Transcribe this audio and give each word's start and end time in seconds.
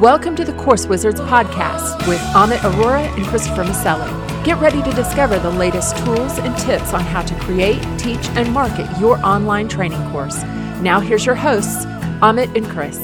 Welcome 0.00 0.36
to 0.36 0.44
the 0.44 0.52
Course 0.52 0.86
Wizards 0.86 1.20
podcast 1.22 2.06
with 2.06 2.20
Amit 2.30 2.62
Aurora 2.62 3.02
and 3.02 3.26
Christopher 3.26 3.64
Maselli. 3.64 4.06
Get 4.44 4.56
ready 4.60 4.80
to 4.80 4.92
discover 4.92 5.40
the 5.40 5.50
latest 5.50 5.96
tools 5.96 6.38
and 6.38 6.56
tips 6.56 6.94
on 6.94 7.00
how 7.00 7.22
to 7.22 7.34
create, 7.40 7.82
teach, 7.98 8.28
and 8.36 8.52
market 8.52 8.88
your 9.00 9.18
online 9.26 9.66
training 9.66 10.00
course. 10.12 10.40
Now, 10.82 11.00
here's 11.00 11.26
your 11.26 11.34
hosts, 11.34 11.84
Amit 12.22 12.54
and 12.56 12.64
Chris. 12.68 12.96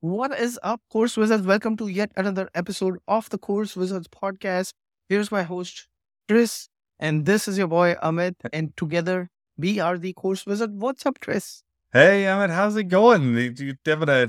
What 0.00 0.38
is 0.38 0.60
up, 0.62 0.82
Course 0.90 1.16
Wizards? 1.16 1.46
Welcome 1.46 1.78
to 1.78 1.88
yet 1.88 2.12
another 2.18 2.50
episode 2.54 2.98
of 3.08 3.30
the 3.30 3.38
Course 3.38 3.76
Wizards 3.76 4.08
podcast. 4.08 4.74
Here's 5.08 5.32
my 5.32 5.42
host, 5.42 5.88
Chris, 6.28 6.68
and 7.00 7.24
this 7.24 7.48
is 7.48 7.58
your 7.58 7.66
boy, 7.66 7.96
Amit. 8.02 8.34
And 8.52 8.76
together, 8.76 9.30
we 9.56 9.80
are 9.80 9.98
the 9.98 10.12
Course 10.12 10.46
Wizard. 10.46 10.80
What's 10.80 11.06
up, 11.06 11.18
Chris? 11.20 11.64
Hey, 11.92 12.24
Amit, 12.24 12.50
how's 12.50 12.76
it 12.76 12.84
going? 12.84 13.34
You, 13.36 13.74
having 13.84 14.08
a 14.08 14.28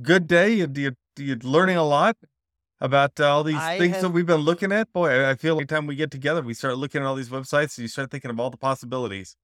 good 0.00 0.28
day? 0.28 0.52
You, 0.52 0.68
you, 0.76 0.92
you 1.18 1.36
learning 1.42 1.76
a 1.76 1.82
lot 1.82 2.16
about 2.78 3.18
uh, 3.18 3.28
all 3.28 3.42
these 3.42 3.56
AI 3.56 3.78
things 3.78 4.00
that 4.00 4.10
we've 4.10 4.26
been 4.26 4.42
looking 4.42 4.70
at? 4.70 4.92
Boy, 4.92 5.10
I 5.10 5.30
I 5.30 5.34
feel 5.34 5.54
every 5.54 5.66
time 5.66 5.86
we 5.86 5.96
get 5.96 6.10
together, 6.10 6.42
we 6.42 6.54
start 6.54 6.76
looking 6.76 7.00
at 7.00 7.06
all 7.06 7.16
these 7.16 7.30
websites 7.30 7.76
and 7.78 7.82
you 7.82 7.88
start 7.88 8.10
thinking 8.10 8.30
of 8.30 8.38
all 8.38 8.50
the 8.50 8.58
possibilities. 8.58 9.36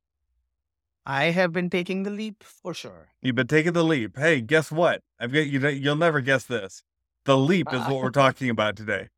I 1.07 1.27
have 1.27 1.53
been 1.53 1.71
taking 1.71 2.03
the 2.03 2.11
leap 2.11 2.43
for 2.43 2.75
sure. 2.75 3.09
You've 3.23 3.37
been 3.37 3.47
taking 3.47 3.73
the 3.73 3.85
leap. 3.85 4.19
Hey, 4.19 4.41
guess 4.41 4.71
what? 4.71 5.03
I've 5.19 5.33
got 5.33 5.47
you. 5.47 5.67
You'll 5.69 5.97
never 5.97 6.21
guess 6.21 6.45
this. 6.45 6.83
The 7.25 7.39
leap 7.39 7.73
is 7.73 7.81
what 7.81 8.03
we're 8.03 8.11
talking 8.25 8.51
about 8.51 8.77
today. 8.77 9.09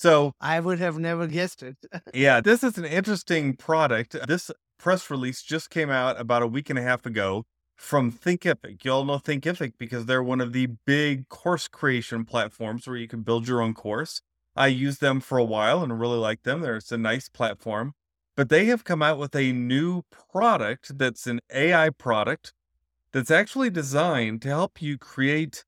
So, 0.00 0.30
I 0.40 0.60
would 0.60 0.78
have 0.78 0.96
never 0.96 1.26
guessed 1.26 1.60
it. 1.60 1.76
yeah, 2.14 2.40
this 2.44 2.62
is 2.62 2.78
an 2.78 2.84
interesting 2.84 3.56
product. 3.56 4.14
This 4.28 4.48
press 4.78 5.10
release 5.10 5.42
just 5.42 5.70
came 5.70 5.90
out 5.90 6.20
about 6.20 6.40
a 6.40 6.46
week 6.46 6.70
and 6.70 6.78
a 6.78 6.82
half 6.82 7.04
ago 7.04 7.46
from 7.74 8.12
Thinkific. 8.12 8.84
You 8.84 8.92
all 8.92 9.04
know 9.04 9.18
Thinkific 9.18 9.72
because 9.76 10.06
they're 10.06 10.22
one 10.22 10.40
of 10.40 10.52
the 10.52 10.68
big 10.86 11.28
course 11.28 11.66
creation 11.66 12.24
platforms 12.24 12.86
where 12.86 12.96
you 12.96 13.08
can 13.08 13.22
build 13.22 13.48
your 13.48 13.60
own 13.60 13.74
course. 13.74 14.22
I 14.54 14.68
used 14.68 15.00
them 15.00 15.18
for 15.18 15.36
a 15.36 15.42
while 15.44 15.82
and 15.82 15.98
really 15.98 16.18
like 16.18 16.44
them. 16.44 16.60
There's 16.60 16.92
a 16.92 16.96
nice 16.96 17.28
platform, 17.28 17.94
but 18.36 18.50
they 18.50 18.66
have 18.66 18.84
come 18.84 19.02
out 19.02 19.18
with 19.18 19.34
a 19.34 19.50
new 19.50 20.02
product 20.30 20.96
that's 20.96 21.26
an 21.26 21.40
AI 21.52 21.90
product 21.90 22.52
that's 23.10 23.32
actually 23.32 23.70
designed 23.70 24.42
to 24.42 24.48
help 24.48 24.80
you 24.80 24.96
create 24.96 25.64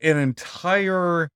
an 0.00 0.16
entire 0.16 1.28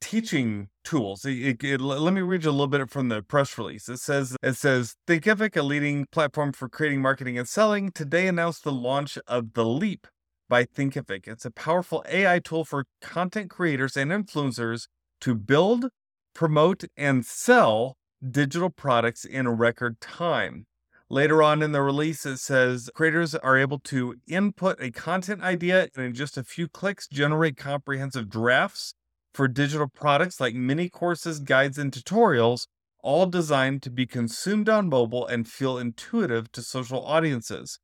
teaching 0.00 0.68
tools. 0.88 1.26
It- 1.26 1.62
it- 1.62 1.64
it- 1.64 1.80
let 1.82 2.14
me 2.14 2.22
read 2.22 2.44
you 2.44 2.50
a 2.50 2.52
little 2.52 2.66
bit 2.66 2.88
from 2.88 3.10
the 3.10 3.22
press 3.22 3.58
release. 3.58 3.90
It 3.90 3.98
says 3.98 4.34
it 4.42 4.54
says 4.54 4.96
Thinkific, 5.06 5.54
a 5.54 5.62
leading 5.62 6.06
platform 6.06 6.52
for 6.52 6.66
creating, 6.70 7.02
marketing, 7.02 7.36
and 7.36 7.46
selling, 7.46 7.92
today 7.92 8.26
announced 8.26 8.64
the 8.64 8.72
launch 8.72 9.18
of 9.26 9.52
the 9.52 9.66
Leap 9.66 10.06
by 10.48 10.64
Thinkific. 10.64 11.28
It's 11.28 11.44
a 11.44 11.50
powerful 11.50 12.02
AI 12.08 12.38
tool 12.38 12.64
for 12.64 12.86
content 13.02 13.50
creators 13.50 13.98
and 13.98 14.10
influencers 14.10 14.88
to 15.20 15.34
build, 15.34 15.90
promote, 16.34 16.84
and 16.96 17.26
sell 17.26 17.98
digital 18.26 18.70
products 18.70 19.26
in 19.26 19.46
record 19.46 20.00
time. 20.00 20.64
Later 21.10 21.42
on 21.42 21.62
in 21.62 21.72
the 21.72 21.82
release, 21.82 22.24
it 22.24 22.38
says 22.38 22.88
creators 22.94 23.34
are 23.34 23.58
able 23.58 23.78
to 23.80 24.14
input 24.26 24.80
a 24.80 24.90
content 24.90 25.42
idea 25.42 25.88
and 25.94 26.06
in 26.06 26.14
just 26.14 26.38
a 26.38 26.44
few 26.44 26.66
clicks 26.66 27.06
generate 27.08 27.58
comprehensive 27.58 28.30
drafts 28.30 28.94
for 29.32 29.48
digital 29.48 29.88
products 29.88 30.40
like 30.40 30.54
mini 30.54 30.88
courses, 30.88 31.40
guides, 31.40 31.78
and 31.78 31.92
tutorials, 31.92 32.66
all 33.02 33.26
designed 33.26 33.82
to 33.82 33.90
be 33.90 34.06
consumed 34.06 34.68
on 34.68 34.88
mobile 34.88 35.26
and 35.26 35.48
feel 35.48 35.78
intuitive 35.78 36.50
to 36.52 36.62
social 36.62 37.04
audiences. 37.04 37.78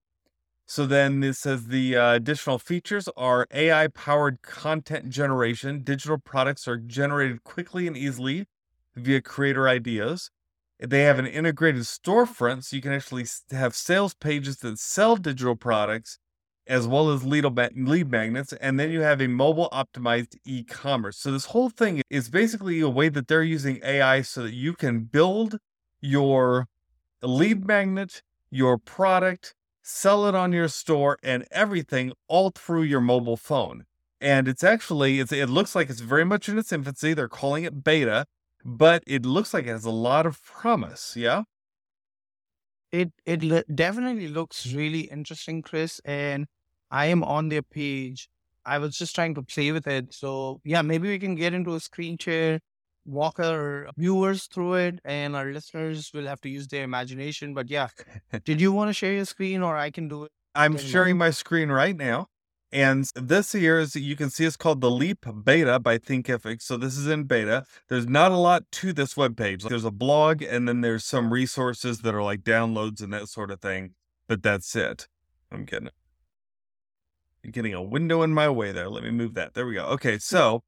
So 0.66 0.86
then 0.86 1.22
it 1.22 1.34
says 1.34 1.66
the 1.66 1.96
uh, 1.96 2.12
additional 2.14 2.58
features 2.58 3.08
are 3.16 3.46
AI 3.52 3.88
powered 3.88 4.40
content 4.42 5.10
generation. 5.10 5.82
Digital 5.82 6.18
products 6.18 6.66
are 6.66 6.78
generated 6.78 7.44
quickly 7.44 7.86
and 7.86 7.96
easily 7.96 8.46
via 8.96 9.20
creator 9.20 9.68
ideas. 9.68 10.30
They 10.80 11.02
have 11.02 11.18
an 11.18 11.26
integrated 11.26 11.82
storefront, 11.82 12.64
so 12.64 12.76
you 12.76 12.82
can 12.82 12.92
actually 12.92 13.26
have 13.50 13.76
sales 13.76 14.14
pages 14.14 14.58
that 14.58 14.78
sell 14.78 15.16
digital 15.16 15.54
products 15.54 16.18
as 16.66 16.86
well 16.86 17.10
as 17.10 17.24
lead, 17.24 17.44
magnets. 18.10 18.52
And 18.54 18.78
then 18.78 18.90
you 18.90 19.00
have 19.00 19.20
a 19.20 19.28
mobile 19.28 19.68
optimized 19.72 20.36
e 20.44 20.64
commerce. 20.64 21.18
So 21.18 21.32
this 21.32 21.46
whole 21.46 21.68
thing 21.70 22.02
is 22.10 22.28
basically 22.28 22.80
a 22.80 22.88
way 22.88 23.08
that 23.08 23.28
they're 23.28 23.42
using 23.42 23.80
AI 23.84 24.22
so 24.22 24.42
that 24.44 24.54
you 24.54 24.74
can 24.74 25.00
build 25.00 25.58
your 26.00 26.66
lead 27.22 27.66
magnet, 27.66 28.22
your 28.50 28.78
product, 28.78 29.54
sell 29.82 30.26
it 30.26 30.34
on 30.34 30.52
your 30.52 30.68
store, 30.68 31.18
and 31.22 31.46
everything 31.50 32.12
all 32.28 32.50
through 32.50 32.82
your 32.82 33.00
mobile 33.00 33.36
phone. 33.36 33.84
And 34.20 34.48
it's 34.48 34.64
actually, 34.64 35.20
it's, 35.20 35.32
it 35.32 35.50
looks 35.50 35.74
like 35.74 35.90
it's 35.90 36.00
very 36.00 36.24
much 36.24 36.48
in 36.48 36.58
its 36.58 36.72
infancy. 36.72 37.12
They're 37.12 37.28
calling 37.28 37.64
it 37.64 37.84
beta, 37.84 38.24
but 38.64 39.02
it 39.06 39.26
looks 39.26 39.52
like 39.52 39.64
it 39.64 39.70
has 39.70 39.84
a 39.84 39.90
lot 39.90 40.24
of 40.24 40.42
promise. 40.42 41.14
Yeah. 41.16 41.42
It 42.90 43.12
it 43.26 43.64
definitely 43.74 44.28
looks 44.28 44.72
really 44.72 45.00
interesting, 45.00 45.62
Chris. 45.62 46.00
And 46.04 46.46
I 46.94 47.06
am 47.06 47.24
on 47.24 47.48
their 47.48 47.62
page. 47.62 48.28
I 48.64 48.78
was 48.78 48.96
just 48.96 49.16
trying 49.16 49.34
to 49.34 49.42
play 49.42 49.72
with 49.72 49.88
it. 49.88 50.14
So 50.14 50.60
yeah, 50.64 50.80
maybe 50.80 51.08
we 51.08 51.18
can 51.18 51.34
get 51.34 51.52
into 51.52 51.74
a 51.74 51.80
screen 51.80 52.16
share, 52.18 52.60
walk 53.04 53.40
our 53.40 53.88
viewers 53.96 54.46
through 54.46 54.74
it, 54.74 55.00
and 55.04 55.34
our 55.34 55.46
listeners 55.46 56.12
will 56.14 56.26
have 56.26 56.40
to 56.42 56.48
use 56.48 56.68
their 56.68 56.84
imagination. 56.84 57.52
But 57.52 57.68
yeah, 57.68 57.88
did 58.44 58.60
you 58.60 58.70
want 58.70 58.90
to 58.90 58.94
share 58.94 59.12
your 59.12 59.24
screen, 59.24 59.60
or 59.60 59.76
I 59.76 59.90
can 59.90 60.06
do 60.06 60.22
it? 60.22 60.30
I'm 60.54 60.78
sharing 60.78 61.18
my 61.18 61.30
screen 61.30 61.68
right 61.68 61.96
now. 61.96 62.28
And 62.70 63.10
this 63.16 63.50
here 63.50 63.78
is 63.80 63.96
you 63.96 64.14
can 64.14 64.30
see 64.30 64.44
it's 64.44 64.56
called 64.56 64.80
the 64.80 64.90
Leap 64.90 65.26
Beta 65.44 65.80
by 65.80 65.98
Thinkific. 65.98 66.62
So 66.62 66.76
this 66.76 66.96
is 66.96 67.08
in 67.08 67.24
beta. 67.24 67.64
There's 67.88 68.06
not 68.06 68.30
a 68.30 68.36
lot 68.36 68.70
to 68.72 68.92
this 68.92 69.14
webpage. 69.14 69.68
There's 69.68 69.84
a 69.84 69.90
blog 69.90 70.42
and 70.42 70.68
then 70.68 70.80
there's 70.80 71.04
some 71.04 71.32
resources 71.32 72.02
that 72.02 72.14
are 72.14 72.22
like 72.22 72.42
downloads 72.42 73.02
and 73.02 73.12
that 73.12 73.28
sort 73.28 73.50
of 73.50 73.60
thing. 73.60 73.94
But 74.28 74.44
that's 74.44 74.74
it. 74.76 75.08
I'm 75.52 75.64
getting 75.64 75.88
I'm 75.88 75.92
getting 77.52 77.74
a 77.74 77.82
window 77.82 78.22
in 78.22 78.32
my 78.32 78.48
way 78.48 78.72
there. 78.72 78.88
Let 78.88 79.04
me 79.04 79.10
move 79.10 79.34
that. 79.34 79.54
There 79.54 79.66
we 79.66 79.74
go. 79.74 79.84
Okay, 79.86 80.18
so 80.18 80.62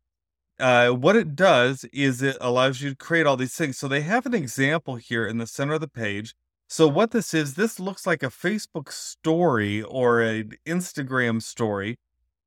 uh, 0.59 0.91
what 0.91 1.17
it 1.17 1.37
does 1.37 1.85
is 1.93 2.23
it 2.23 2.37
allows 2.41 2.81
you 2.81 2.91
to 2.91 2.97
create 2.97 3.27
all 3.27 3.37
these 3.37 3.55
things. 3.55 3.79
So 3.79 3.89
they 3.89 4.01
have 4.03 4.27
an 4.27 4.35
example 4.35 4.97
here 4.97 5.27
in 5.27 5.39
the 5.39 5.47
center 5.47 5.75
of 5.75 5.81
the 5.81 5.89
page. 5.89 6.35
So 6.69 6.89
what 6.89 7.11
this 7.11 7.35
is, 7.35 7.55
this 7.55 7.79
looks 7.79 8.07
like 8.07 8.23
a 8.23 8.27
Facebook 8.29 8.91
story 8.91 9.83
or 9.83 10.21
an 10.21 10.53
Instagram 10.67 11.43
story. 11.43 11.99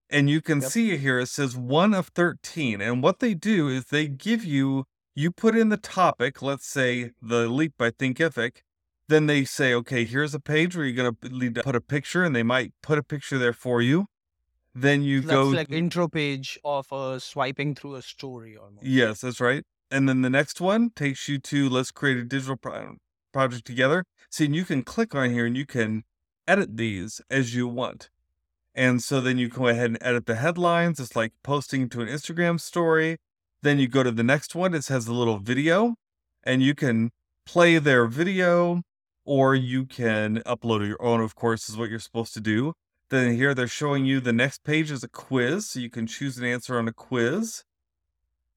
And 0.09 0.29
you 0.29 0.41
can 0.41 0.61
Yep. 0.61 0.71
see 0.71 0.97
here 0.97 1.19
it 1.19 1.27
says 1.27 1.55
one 1.55 1.93
of 1.93 2.07
13. 2.07 2.81
And 2.81 3.03
what 3.03 3.19
they 3.19 3.35
do 3.35 3.67
is 3.69 3.85
they 3.85 4.07
give 4.07 4.43
you, 4.43 4.85
you 5.15 5.31
put 5.31 5.55
in 5.55 5.69
the 5.69 5.77
topic, 5.77 6.41
let's 6.41 6.67
say 6.67 7.11
the 7.21 7.47
leap 7.47 7.73
by 7.77 7.91
Thinkific. 7.91 8.63
Then 9.07 9.27
they 9.27 9.43
say, 9.45 9.73
okay, 9.73 10.05
here's 10.05 10.33
a 10.35 10.39
page 10.39 10.75
where 10.75 10.85
you're 10.85 10.95
going 10.95 11.15
to 11.15 11.29
need 11.29 11.55
to 11.55 11.63
put 11.63 11.75
a 11.75 11.81
picture 11.81 12.23
and 12.23 12.35
they 12.35 12.43
might 12.43 12.73
put 12.81 12.97
a 12.97 13.03
picture 13.03 13.37
there 13.37 13.53
for 13.53 13.81
you. 13.81 14.07
Then 14.81 15.03
you 15.03 15.21
That's 15.21 15.33
go 15.33 15.43
like 15.47 15.71
intro 15.71 16.07
page 16.07 16.57
of 16.63 16.91
uh, 16.91 17.19
swiping 17.19 17.75
through 17.75 17.95
a 17.95 18.01
story 18.01 18.55
almost. 18.55 18.85
Yes, 18.85 19.21
that's 19.21 19.41
right. 19.41 19.63
And 19.91 20.07
then 20.07 20.21
the 20.21 20.29
next 20.29 20.61
one 20.61 20.91
takes 20.95 21.27
you 21.27 21.37
to 21.39 21.67
let's 21.67 21.91
create 21.91 22.17
a 22.17 22.23
digital 22.23 22.55
pro- 22.55 22.95
project 23.33 23.65
together. 23.65 24.05
See, 24.29 24.45
and 24.45 24.55
you 24.55 24.63
can 24.63 24.83
click 24.83 25.13
on 25.13 25.31
here 25.31 25.45
and 25.45 25.57
you 25.57 25.65
can 25.65 26.03
edit 26.47 26.77
these 26.77 27.21
as 27.29 27.55
you 27.55 27.67
want. 27.67 28.09
And 28.73 29.03
so 29.03 29.19
then 29.19 29.37
you 29.37 29.49
go 29.49 29.67
ahead 29.67 29.87
and 29.87 29.97
edit 30.01 30.25
the 30.25 30.35
headlines. 30.35 30.99
It's 30.99 31.15
like 31.15 31.33
posting 31.43 31.89
to 31.89 32.01
an 32.01 32.07
Instagram 32.07 32.59
story. 32.59 33.17
Then 33.61 33.79
you 33.79 33.87
go 33.87 34.03
to 34.03 34.11
the 34.11 34.23
next 34.23 34.55
one. 34.55 34.73
It 34.73 34.87
has 34.87 35.07
a 35.07 35.13
little 35.13 35.39
video, 35.39 35.95
and 36.43 36.63
you 36.63 36.73
can 36.73 37.11
play 37.45 37.77
their 37.79 38.05
video 38.05 38.83
or 39.25 39.53
you 39.53 39.85
can 39.85 40.37
upload 40.45 40.87
your 40.87 41.01
own, 41.01 41.19
of 41.19 41.35
course, 41.35 41.67
is 41.67 41.75
what 41.75 41.89
you're 41.89 41.99
supposed 41.99 42.33
to 42.33 42.39
do. 42.39 42.73
Then 43.09 43.35
here 43.35 43.53
they're 43.53 43.67
showing 43.67 44.05
you 44.05 44.19
the 44.19 44.33
next 44.33 44.63
page 44.63 44.91
is 44.91 45.03
a 45.03 45.07
quiz. 45.07 45.69
So 45.69 45.79
you 45.79 45.89
can 45.89 46.07
choose 46.07 46.37
an 46.37 46.45
answer 46.45 46.77
on 46.77 46.87
a 46.87 46.93
quiz. 46.93 47.63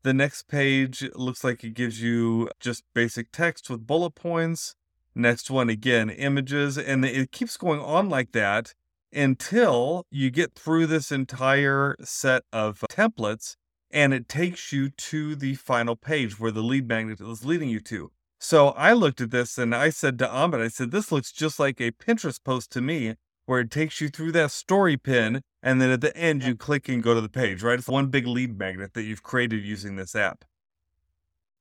The 0.03 0.13
next 0.13 0.49
page 0.49 1.09
looks 1.15 1.45
like 1.45 1.63
it 1.65 1.75
gives 1.75 2.03
you 2.03 2.51
just 2.61 2.85
basic 2.93 3.33
text 3.33 3.71
with 3.71 3.87
bullet 3.87 4.15
points. 4.15 4.75
Next 5.15 5.51
one, 5.51 5.69
again, 5.69 6.11
images. 6.11 6.77
And 6.77 7.05
it 7.05 7.33
keeps 7.33 7.57
going 7.57 7.81
on 7.81 8.09
like 8.09 8.33
that 8.33 8.75
until 9.13 10.07
you 10.11 10.31
get 10.31 10.55
through 10.55 10.87
this 10.87 11.13
entire 11.13 11.97
set 12.03 12.43
of 12.53 12.85
templates 12.91 13.57
and 13.91 14.15
it 14.15 14.29
takes 14.29 14.73
you 14.73 14.89
to 14.89 15.37
the 15.37 15.55
final 15.55 15.95
page 15.97 16.41
where 16.41 16.51
the 16.51 16.63
lead 16.63 16.89
magnet 16.89 17.21
is 17.21 17.45
leading 17.45 17.69
you 17.69 17.81
to. 17.81 18.11
So 18.39 18.69
I 18.71 18.95
looked 18.95 19.21
at 19.21 19.31
this 19.31 19.59
and 19.59 19.75
I 19.75 19.91
said 19.91 20.19
to 20.19 20.27
Amit, 20.27 20.61
I 20.61 20.69
said, 20.69 20.91
this 20.91 21.13
looks 21.13 21.31
just 21.31 21.61
like 21.61 21.81
a 21.81 21.93
Pinterest 21.93 22.43
post 22.43 22.73
to 22.73 22.81
me 22.81 23.15
where 23.47 23.61
it 23.61 23.71
takes 23.71 24.01
you 24.01 24.09
through 24.09 24.33
that 24.33 24.51
story 24.51 24.97
pin 24.97 25.43
and 25.63 25.81
then 25.81 25.91
at 25.91 26.01
the 26.01 26.17
end 26.17 26.45
you 26.45 26.57
click 26.57 26.89
and 26.89 27.03
go 27.03 27.15
to 27.15 27.21
the 27.21 27.29
page, 27.29 27.63
right? 27.63 27.79
It's 27.79 27.89
one 27.89 28.09
big 28.09 28.27
lead 28.27 28.59
magnet 28.59 28.95
that 28.95 29.03
you've 29.03 29.23
created 29.23 29.65
using 29.65 29.97
this 29.97 30.15
app. 30.15 30.45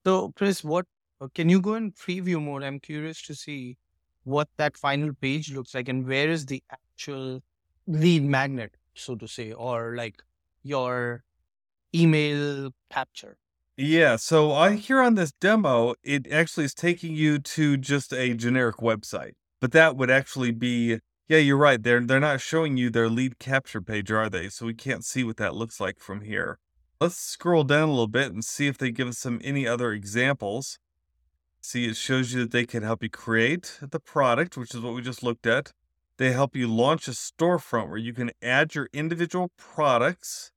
So, 0.06 0.32
Chris, 0.36 0.64
what 0.64 0.86
uh, 1.20 1.28
can 1.34 1.50
you 1.50 1.62
go 1.62 1.76
in 1.76 1.92
preview 1.92 2.44
mode? 2.44 2.64
I'm 2.64 2.80
curious 2.80 3.22
to 3.24 3.36
see 3.36 3.78
what 4.24 4.48
that 4.58 4.78
final 4.78 5.14
page 5.14 5.52
looks 5.52 5.76
like 5.76 5.90
and 5.90 6.08
where 6.08 6.30
is 6.30 6.46
the 6.46 6.64
actual 6.72 7.42
lead 7.88 8.24
magnet, 8.24 8.76
so 8.96 9.16
to 9.16 9.28
say, 9.28 9.52
or 9.52 9.96
like 9.96 10.22
your 10.64 11.24
email 11.94 12.72
capture. 12.92 13.38
Yeah, 13.78 14.16
so 14.16 14.52
I 14.52 14.76
here 14.76 15.02
on 15.02 15.16
this 15.16 15.32
demo, 15.32 15.96
it 16.04 16.32
actually 16.32 16.66
is 16.66 16.74
taking 16.74 17.14
you 17.14 17.40
to 17.40 17.78
just 17.78 18.14
a 18.14 18.34
generic 18.34 18.78
website. 18.78 19.34
But 19.60 19.72
that 19.72 19.96
would 19.96 20.12
actually 20.12 20.52
be 20.52 21.00
yeah, 21.32 21.38
you're 21.38 21.56
right. 21.56 21.82
They're 21.82 22.02
they're 22.02 22.20
not 22.20 22.42
showing 22.42 22.76
you 22.76 22.90
their 22.90 23.08
lead 23.08 23.40
capture 23.40 23.80
page, 23.82 24.12
are 24.12 24.30
they? 24.30 24.50
So 24.50 24.66
we 24.66 24.74
can't 24.74 25.06
see 25.06 25.24
what 25.24 25.38
that 25.38 25.56
looks 25.56 25.80
like 25.80 25.98
from 25.98 26.22
here. 26.22 26.60
Let's 27.00 27.16
scroll 27.16 27.64
down 27.64 27.88
a 27.88 27.92
little 27.92 28.10
bit 28.10 28.34
and 28.34 28.44
see 28.44 28.68
if 28.68 28.78
they 28.78 28.92
give 28.92 29.08
us 29.08 29.18
some 29.20 29.40
any 29.42 29.66
other 29.66 29.94
examples. 29.94 30.78
See, 31.62 31.86
it 31.86 31.96
shows 31.96 32.34
you 32.34 32.42
that 32.42 32.52
they 32.52 32.66
can 32.66 32.84
help 32.84 33.02
you 33.02 33.10
create 33.10 33.80
the 33.82 34.00
product, 34.02 34.58
which 34.58 34.76
is 34.76 34.82
what 34.82 34.94
we 34.94 35.02
just 35.02 35.24
looked 35.24 35.48
at. 35.48 35.72
They 36.18 36.34
help 36.34 36.54
you 36.54 36.68
launch 36.68 37.08
a 37.08 37.12
storefront 37.12 37.88
where 37.88 37.98
you 37.98 38.14
can 38.14 38.32
add 38.42 38.76
your 38.76 38.90
individual 38.92 39.52
products 39.56 40.52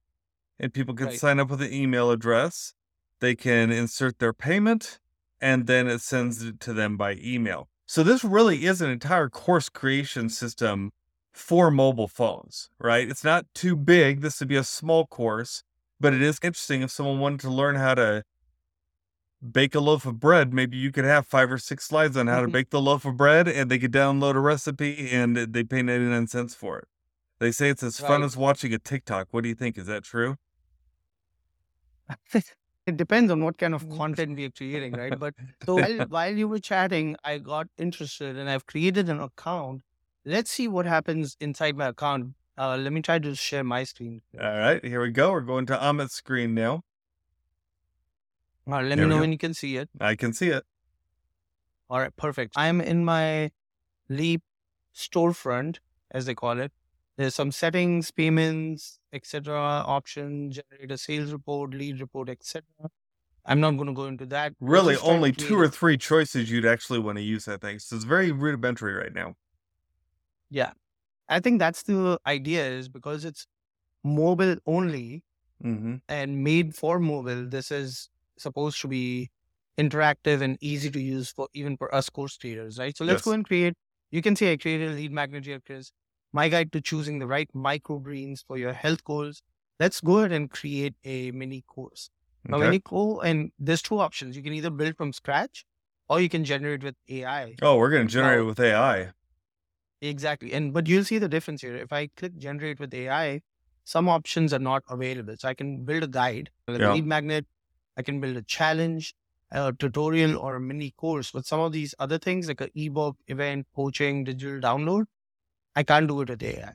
and 0.59 0.75
people 0.75 0.95
can 0.95 1.07
Right. 1.07 1.21
sign 1.21 1.39
up 1.39 1.51
with 1.51 1.63
an 1.63 1.73
email 1.73 2.11
address. 2.11 2.75
They 3.21 3.37
can 3.37 3.71
insert 3.71 4.19
their 4.19 4.33
payment 4.33 4.99
and 5.41 5.69
then 5.69 5.87
it 5.87 6.01
sends 6.01 6.43
it 6.43 6.59
to 6.61 6.73
them 6.73 6.97
by 6.97 7.13
email. 7.23 7.69
So 7.87 8.03
this 8.03 8.25
really 8.25 8.65
is 8.65 8.81
an 8.81 8.91
entire 8.91 9.29
course 9.29 9.69
creation 9.69 10.29
system 10.29 10.93
for 11.33 11.71
mobile 11.71 12.09
phones, 12.09 12.71
right? 12.79 13.09
It's 13.09 13.25
not 13.25 13.47
too 13.55 13.77
big. 13.77 14.21
This 14.21 14.41
would 14.41 14.49
be 14.49 14.57
a 14.57 14.65
small 14.65 15.07
course, 15.07 15.63
but 16.01 16.15
it 16.15 16.23
is 16.23 16.39
interesting 16.43 16.83
if 16.83 16.91
someone 16.91 17.19
wanted 17.21 17.41
to 17.41 17.51
learn 17.51 17.77
how 17.77 17.95
to 17.95 18.25
bake 19.53 19.75
a 19.75 19.81
loaf 19.81 20.07
of 20.07 20.19
bread, 20.21 20.55
maybe 20.55 20.77
you 20.77 20.91
could 20.91 21.05
have 21.05 21.27
five 21.27 21.51
or 21.53 21.59
six 21.59 21.85
slides 21.85 22.17
on 22.17 22.27
how 22.29 22.41
to 22.41 22.49
Mhm. 22.49 22.53
bake 22.53 22.71
the 22.71 22.81
loaf 22.81 23.05
of 23.05 23.17
bread 23.17 23.47
and 23.49 23.71
they 23.71 23.79
could 23.79 23.93
download 23.93 24.35
a 24.37 24.41
recipe 24.41 25.11
and 25.11 25.37
they 25.37 25.65
pay 25.65 25.83
99 25.83 26.27
cents 26.27 26.55
for 26.55 26.79
it. 26.79 26.89
They 27.41 27.53
say 27.53 27.69
it's 27.69 27.83
as 27.83 27.99
fun 28.01 28.23
as 28.23 28.37
watching 28.37 28.73
a 28.73 28.79
TikTok. 28.79 29.29
What 29.33 29.43
do 29.43 29.49
you 29.49 29.55
think? 29.55 29.77
Is 29.77 29.87
that 29.87 30.05
true? 30.05 30.37
it 32.87 32.97
depends 32.97 33.31
on 33.31 33.43
what 33.45 33.59
kind 33.59 33.75
of 33.75 33.85
Mm. 33.85 33.97
content 33.97 34.37
we 34.37 34.45
are 34.47 34.51
creating, 34.51 34.95
right? 34.95 35.19
But 35.19 35.35
so 35.65 35.77
while, 35.77 36.07
while 36.09 36.37
you 36.37 36.49
were 36.49 36.59
chatting, 36.59 37.17
I 37.25 37.39
got 37.39 37.69
interested 37.79 38.37
and 38.37 38.49
I've 38.51 38.67
created 38.67 39.09
an 39.09 39.21
account. 39.21 39.83
Let's 40.25 40.51
see 40.51 40.69
what 40.69 40.87
happens 40.87 41.37
inside 41.41 41.77
my 41.77 41.89
account. 41.89 42.35
Uh, 42.57 42.77
let 42.77 42.93
me 42.93 43.03
try 43.03 43.19
to 43.19 43.35
share 43.35 43.65
my 43.65 43.85
screen. 43.85 44.23
All 44.41 44.59
right, 44.59 44.85
here 44.85 45.01
we 45.03 45.11
go. 45.11 45.33
We're 45.33 45.41
going 45.41 45.67
to 45.67 45.75
Amit's 45.85 46.15
screen 46.15 46.55
now. 46.55 46.83
Uh, 48.67 48.81
let 48.83 48.97
There 48.97 49.05
me 49.05 49.09
know 49.11 49.17
go. 49.17 49.21
when 49.21 49.33
you 49.33 49.39
can 49.39 49.55
see 49.55 49.77
it. 49.77 49.91
I 50.01 50.15
can 50.17 50.33
see 50.33 50.49
it. 50.49 50.65
All 51.91 51.99
right, 51.99 52.15
perfect. 52.17 52.55
I'm 52.57 52.81
in 52.81 53.05
my 53.05 53.51
Leap 54.09 54.43
storefront, 54.95 55.79
as 56.11 56.27
they 56.27 56.35
call 56.35 56.61
it. 56.61 56.73
There's 57.17 57.35
some 57.35 57.53
settings, 57.53 58.11
payments, 58.11 58.99
etc. 59.13 59.57
Options, 59.57 60.57
generate 60.57 60.91
a 60.91 60.99
sales 60.99 61.33
report, 61.33 61.73
lead 61.73 62.01
report, 62.01 62.29
etc. 62.29 62.65
I'm 63.47 63.61
not 63.61 63.73
going 63.73 63.87
to 63.87 63.93
go 63.93 64.07
into 64.07 64.27
that. 64.27 64.55
Really, 64.61 64.95
just 64.95 65.05
trying 65.05 65.13
to 65.13 65.17
only 65.17 65.33
two 65.33 65.59
or 65.59 65.69
three 65.69 65.97
choices 65.97 66.51
you'd 66.51 66.67
actually 66.67 66.99
want 66.99 67.19
to 67.19 67.23
use 67.23 67.45
that 67.45 67.61
thing. 67.61 67.79
So 67.79 67.95
it's 67.97 68.05
very 68.05 68.33
rudimentary 68.33 68.95
right 68.95 69.15
now. 69.15 69.35
Yeah, 70.51 70.73
I 71.29 71.41
think 71.41 71.59
that's 71.59 71.83
the 71.83 72.19
idea. 72.27 72.67
Is 72.67 72.89
because 72.89 73.25
it's 73.25 73.47
mobile 74.03 74.57
only 74.67 75.23
Mm-hmm. 75.65 75.97
and 76.09 76.45
made 76.45 76.75
for 76.75 76.99
mobile. 76.99 77.49
This 77.49 77.71
is 77.71 78.11
supposed 78.37 78.81
to 78.83 78.89
be 78.89 79.31
interactive 79.79 80.43
and 80.43 80.59
easy 80.61 80.91
to 80.91 81.01
use 81.01 81.31
for 81.31 81.49
even 81.55 81.77
for 81.77 81.95
us 81.95 82.11
course 82.11 82.37
creators, 82.37 82.79
right? 82.79 82.95
So 82.95 83.05
let's 83.05 83.23
go 83.23 83.33
and 83.33 83.47
create. 83.47 83.75
You 84.11 84.21
can 84.21 84.37
see 84.37 84.51
I 84.51 84.57
created 84.59 84.91
a 84.91 84.95
lead 84.95 85.13
magnet 85.13 85.47
here, 85.47 85.61
Chris. 85.65 85.91
My 86.35 86.49
guide 86.49 86.73
to 86.73 86.81
choosing 86.81 87.21
the 87.21 87.27
right 87.29 87.49
microgreens 87.55 88.45
for 88.45 88.59
your 88.59 88.73
health 88.73 89.05
goals. 89.05 89.41
Let's 89.79 90.01
go 90.01 90.19
ahead 90.19 90.33
and 90.33 90.51
create 90.51 90.95
a 91.05 91.31
mini 91.31 91.63
course. 91.75 92.11
Now, 92.45 92.57
Okay. 92.59 92.65
mini 92.67 92.81
course, 92.81 93.25
and 93.25 93.53
there's 93.59 93.83
two 93.83 94.01
options. 94.01 94.37
You 94.37 94.43
can 94.43 94.53
either 94.53 94.71
build 94.71 94.97
from 94.97 95.13
scratch 95.13 95.65
or 96.09 96.21
you 96.21 96.29
can 96.29 96.45
generate 96.45 96.83
with 96.83 96.97
AI. 97.09 97.55
Oh, 97.63 97.77
we're 97.79 97.91
going 97.91 98.09
to 98.09 98.13
generate 98.13 98.41
Now- 98.41 98.47
with 98.47 98.59
AI. 98.61 99.13
Exactly. 100.03 100.53
And 100.53 100.75
but 100.75 100.89
you'll 100.89 101.05
see 101.05 101.19
the 101.19 101.29
difference 101.29 101.63
here. 101.63 101.77
If 101.77 101.93
I 101.93 102.09
click 102.09 102.37
generate 102.37 102.81
with 102.81 102.93
AI, 102.93 103.43
some 103.85 104.09
options 104.09 104.53
are 104.53 104.59
not 104.59 104.83
available. 104.89 105.37
So 105.39 105.49
I 105.49 105.55
can 105.55 105.85
build 105.85 106.03
a 106.03 106.09
guide, 106.09 106.51
a 106.69 106.79
Yeah. 106.79 106.93
lead 106.93 107.07
magnet, 107.07 107.47
I 107.97 108.03
can 108.03 108.21
build 108.21 108.37
a 108.37 108.43
challenge, 108.43 109.15
a 109.53 109.73
tutorial, 109.73 110.37
or 110.37 110.57
a 110.57 110.61
mini 110.61 110.91
course. 110.91 111.31
But 111.31 111.47
some 111.47 111.61
of 111.61 111.73
these 111.73 111.95
other 112.01 112.19
things 112.19 112.49
like 112.49 112.61
an 112.61 112.71
ebook, 112.75 113.17
event, 113.29 113.69
coaching, 113.75 114.25
digital 114.25 114.61
download, 114.61 115.07
I 115.77 115.83
can't 115.83 116.09
do 116.09 116.21
it 116.21 116.31
with 116.31 116.43
AI. 116.43 116.73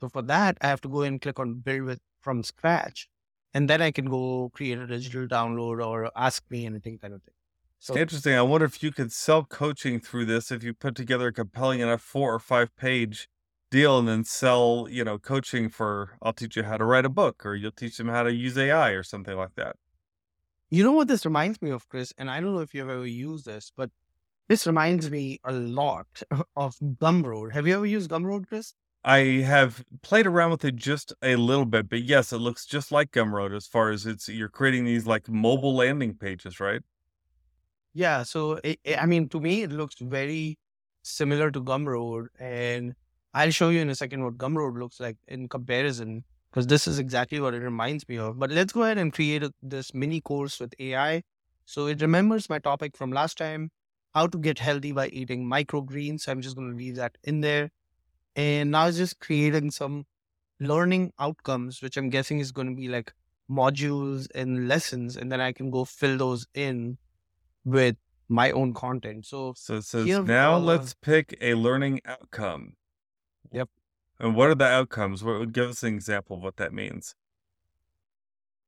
So 0.00 0.08
for 0.08 0.22
that, 0.22 0.58
I 0.60 0.68
have 0.68 0.80
to 0.82 0.88
go 0.88 1.02
and 1.02 1.20
click 1.20 1.38
on 1.38 1.54
build 1.54 1.82
with 1.82 2.00
from 2.20 2.42
scratch. 2.42 3.08
And 3.54 3.70
then 3.70 3.80
I 3.80 3.90
can 3.90 4.06
go 4.06 4.50
create 4.52 4.78
a 4.78 4.86
digital 4.86 5.26
download 5.26 5.84
or 5.84 6.10
ask 6.14 6.42
me 6.50 6.66
anything 6.66 6.98
kind 6.98 7.14
of 7.14 7.22
thing. 7.22 7.34
So 7.78 7.96
Interesting. 7.96 8.34
I 8.34 8.42
wonder 8.42 8.66
if 8.66 8.82
you 8.82 8.92
could 8.92 9.12
sell 9.12 9.44
coaching 9.44 10.00
through 10.00 10.26
this 10.26 10.50
if 10.50 10.62
you 10.62 10.74
put 10.74 10.94
together 10.94 11.28
a 11.28 11.32
compelling 11.32 11.80
enough 11.80 12.02
four 12.02 12.34
or 12.34 12.38
five 12.38 12.74
page 12.76 13.28
deal 13.70 13.98
and 13.98 14.08
then 14.08 14.24
sell, 14.24 14.86
you 14.90 15.04
know, 15.04 15.18
coaching 15.18 15.68
for 15.68 16.18
I'll 16.22 16.32
teach 16.32 16.56
you 16.56 16.64
how 16.64 16.76
to 16.76 16.84
write 16.84 17.04
a 17.04 17.10
book 17.10 17.44
or 17.46 17.54
you'll 17.54 17.72
teach 17.72 17.96
them 17.96 18.08
how 18.08 18.22
to 18.22 18.32
use 18.32 18.56
AI 18.58 18.90
or 18.90 19.02
something 19.02 19.36
like 19.36 19.54
that. 19.56 19.76
You 20.68 20.82
know 20.82 20.92
what 20.92 21.08
this 21.08 21.24
reminds 21.24 21.62
me 21.62 21.70
of, 21.70 21.88
Chris? 21.88 22.12
And 22.18 22.28
I 22.28 22.40
don't 22.40 22.54
know 22.54 22.60
if 22.60 22.74
you've 22.74 22.88
ever 22.88 23.06
used 23.06 23.46
this, 23.46 23.70
but 23.76 23.90
this 24.48 24.66
reminds 24.66 25.10
me 25.10 25.40
a 25.44 25.52
lot 25.52 26.06
of 26.56 26.76
Gumroad. 26.80 27.52
Have 27.52 27.66
you 27.66 27.74
ever 27.74 27.86
used 27.86 28.10
Gumroad, 28.10 28.48
Chris? 28.48 28.74
I 29.04 29.18
have 29.44 29.84
played 30.02 30.26
around 30.26 30.50
with 30.50 30.64
it 30.64 30.74
just 30.74 31.12
a 31.22 31.36
little 31.36 31.64
bit, 31.64 31.88
but 31.88 32.02
yes, 32.02 32.32
it 32.32 32.38
looks 32.38 32.66
just 32.66 32.90
like 32.90 33.12
Gumroad 33.12 33.54
as 33.54 33.66
far 33.66 33.90
as 33.90 34.04
it's 34.04 34.28
you're 34.28 34.48
creating 34.48 34.84
these 34.84 35.06
like 35.06 35.28
mobile 35.28 35.76
landing 35.76 36.14
pages, 36.14 36.58
right? 36.58 36.82
Yeah. 37.94 38.24
So, 38.24 38.60
it, 38.64 38.80
I 38.98 39.06
mean, 39.06 39.28
to 39.28 39.40
me, 39.40 39.62
it 39.62 39.70
looks 39.70 39.94
very 40.00 40.58
similar 41.02 41.52
to 41.52 41.62
Gumroad. 41.62 42.26
And 42.38 42.94
I'll 43.32 43.52
show 43.52 43.68
you 43.68 43.80
in 43.80 43.90
a 43.90 43.94
second 43.94 44.24
what 44.24 44.38
Gumroad 44.38 44.78
looks 44.78 44.98
like 44.98 45.16
in 45.28 45.48
comparison, 45.48 46.24
because 46.50 46.66
this 46.66 46.88
is 46.88 46.98
exactly 46.98 47.38
what 47.38 47.54
it 47.54 47.60
reminds 47.60 48.08
me 48.08 48.18
of. 48.18 48.38
But 48.38 48.50
let's 48.50 48.72
go 48.72 48.82
ahead 48.82 48.98
and 48.98 49.12
create 49.12 49.44
a, 49.44 49.52
this 49.62 49.94
mini 49.94 50.20
course 50.20 50.58
with 50.58 50.74
AI. 50.80 51.22
So 51.64 51.86
it 51.86 52.00
remembers 52.02 52.50
my 52.50 52.58
topic 52.58 52.96
from 52.96 53.12
last 53.12 53.38
time 53.38 53.70
how 54.16 54.26
to 54.26 54.38
get 54.38 54.58
healthy 54.58 54.92
by 54.92 55.08
eating 55.08 55.44
microgreens. 55.44 56.22
So 56.22 56.32
I'm 56.32 56.40
just 56.40 56.56
going 56.56 56.70
to 56.70 56.76
leave 56.76 56.96
that 56.96 57.18
in 57.22 57.42
there. 57.42 57.70
And 58.34 58.70
now 58.70 58.86
it's 58.86 58.96
just 58.96 59.20
creating 59.20 59.70
some 59.70 60.06
learning 60.58 61.12
outcomes, 61.18 61.82
which 61.82 61.98
I'm 61.98 62.08
guessing 62.08 62.38
is 62.38 62.50
going 62.50 62.68
to 62.68 62.74
be 62.74 62.88
like 62.88 63.12
modules 63.50 64.26
and 64.34 64.68
lessons. 64.68 65.18
And 65.18 65.30
then 65.30 65.42
I 65.42 65.52
can 65.52 65.70
go 65.70 65.84
fill 65.84 66.16
those 66.16 66.46
in 66.54 66.96
with 67.64 67.96
my 68.28 68.50
own 68.52 68.72
content. 68.72 69.26
So 69.26 69.52
So 69.54 69.76
it 69.76 69.84
says 69.84 70.06
now 70.20 70.56
let's 70.56 70.94
pick 70.94 71.36
a 71.42 71.54
learning 71.54 72.00
outcome. 72.06 72.76
Yep. 73.52 73.68
And 74.18 74.34
what 74.34 74.48
are 74.48 74.54
the 74.54 74.64
outcomes? 74.64 75.22
What 75.22 75.38
would 75.38 75.52
give 75.52 75.68
us 75.68 75.82
an 75.82 75.94
example 75.94 76.36
of 76.38 76.42
what 76.42 76.56
that 76.56 76.72
means? 76.72 77.14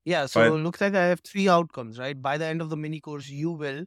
Yeah, 0.04 0.26
so 0.26 0.42
it 0.42 0.58
looks 0.58 0.80
like 0.80 0.94
I 0.94 1.06
have 1.06 1.20
three 1.20 1.48
outcomes, 1.48 1.98
right? 1.98 2.20
By 2.20 2.38
the 2.38 2.44
end 2.44 2.62
of 2.62 2.70
the 2.70 2.76
mini 2.76 3.00
course, 3.00 3.28
you 3.28 3.50
will 3.50 3.84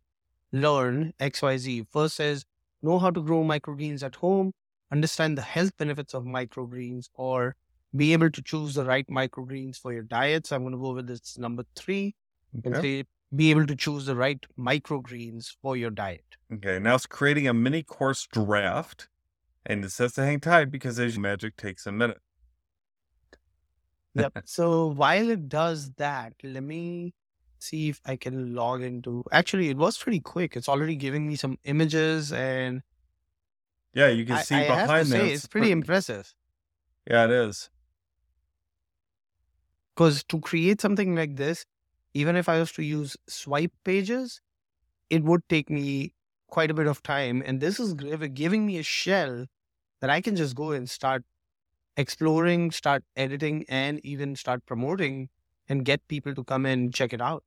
learn 0.52 1.14
XYZ. 1.20 1.88
First 1.90 2.16
says 2.16 2.46
know 2.82 3.00
how 3.00 3.12
to 3.12 3.22
grow 3.22 3.44
microgreens 3.44 4.04
at 4.04 4.16
home, 4.16 4.54
understand 4.92 5.38
the 5.38 5.42
health 5.42 5.76
benefits 5.78 6.14
of 6.14 6.24
microgreens, 6.24 7.10
or 7.14 7.56
be 7.96 8.14
able 8.14 8.32
to 8.32 8.42
choose 8.42 8.76
the 8.76 8.86
right 8.86 9.08
microgreens 9.08 9.78
for 9.78 9.94
your 9.94 10.04
diet. 10.04 10.48
So 10.48 10.56
I'm 10.56 10.64
going 10.64 10.74
to 10.74 10.80
go 10.80 10.94
with 10.94 11.08
this 11.08 11.38
number 11.38 11.64
three 11.76 12.16
and 12.64 12.76
say 12.78 13.06
be 13.36 13.50
able 13.52 13.66
to 13.66 13.76
choose 13.76 14.06
the 14.06 14.16
right 14.16 14.46
microgreens 14.60 15.56
for 15.62 15.78
your 15.78 15.90
diet. 15.90 16.26
Okay, 16.54 16.80
now 16.80 16.96
it's 16.96 17.06
creating 17.06 17.48
a 17.48 17.54
mini 17.54 17.84
course 17.84 18.28
draft, 18.32 19.08
and 19.66 19.86
it 19.86 19.92
says 19.92 20.14
to 20.14 20.26
hang 20.26 20.40
tight 20.40 20.72
because 20.72 21.00
as 21.00 21.18
magic 21.18 21.56
takes 21.56 21.86
a 21.86 21.92
minute. 21.92 22.20
Yep. 24.16 24.40
so 24.46 24.88
while 24.88 25.30
it 25.30 25.48
does 25.48 25.92
that, 25.94 26.34
let 26.44 26.64
me 26.64 27.14
see 27.62 27.90
if 27.90 28.02
I 28.06 28.16
can 28.16 28.54
log 28.56 28.82
into. 28.82 29.24
Actually, 29.32 29.70
it 29.70 29.78
was 29.78 29.98
pretty 29.98 30.20
quick. 30.22 30.56
It's 30.56 30.70
already 30.70 30.96
giving 30.96 31.28
me 31.28 31.36
some 31.36 31.58
images 31.64 32.32
and 32.32 32.84
Yeah, 33.94 34.08
you 34.08 34.26
can 34.26 34.38
I, 34.38 34.38
see 34.38 34.62
I 34.62 34.64
have 34.64 34.94
to 34.96 35.06
behind 35.06 35.06
say, 35.06 35.32
it's 35.32 35.48
pretty 35.48 35.72
impressive. 35.72 36.34
Yeah, 37.08 37.26
it 37.26 37.32
is. 37.32 37.70
Because 39.96 40.24
to 40.26 40.40
create 40.40 40.82
something 40.82 41.16
like 41.16 41.36
this, 41.36 41.66
even 42.14 42.36
if 42.36 42.50
I 42.50 42.60
was 42.60 42.72
to 42.74 42.84
use 42.84 43.18
swipe 43.28 43.74
pages, 43.84 44.42
it 45.10 45.24
would 45.24 45.48
take 45.50 45.70
me 45.70 46.16
quite 46.48 46.72
a 46.72 46.76
bit 46.76 46.88
of 46.88 47.04
time. 47.04 47.44
And 47.46 47.62
this 47.62 47.80
is 47.80 47.94
giv- 47.96 48.34
giving 48.36 48.66
me 48.68 48.78
a 48.80 48.84
shell 48.84 49.48
that 50.02 50.10
I 50.12 50.22
can 50.22 50.36
just 50.36 50.56
go 50.56 50.72
and 50.72 50.90
start 50.90 51.26
exploring, 51.98 52.72
start 52.72 53.06
editing, 53.16 53.66
and 53.70 54.00
even 54.06 54.36
start 54.36 54.66
promoting 54.66 55.30
and 55.70 55.86
get 55.86 56.08
people 56.08 56.36
to 56.36 56.44
come 56.44 56.66
and 56.66 56.94
check 56.94 57.14
it 57.14 57.22
out. 57.22 57.44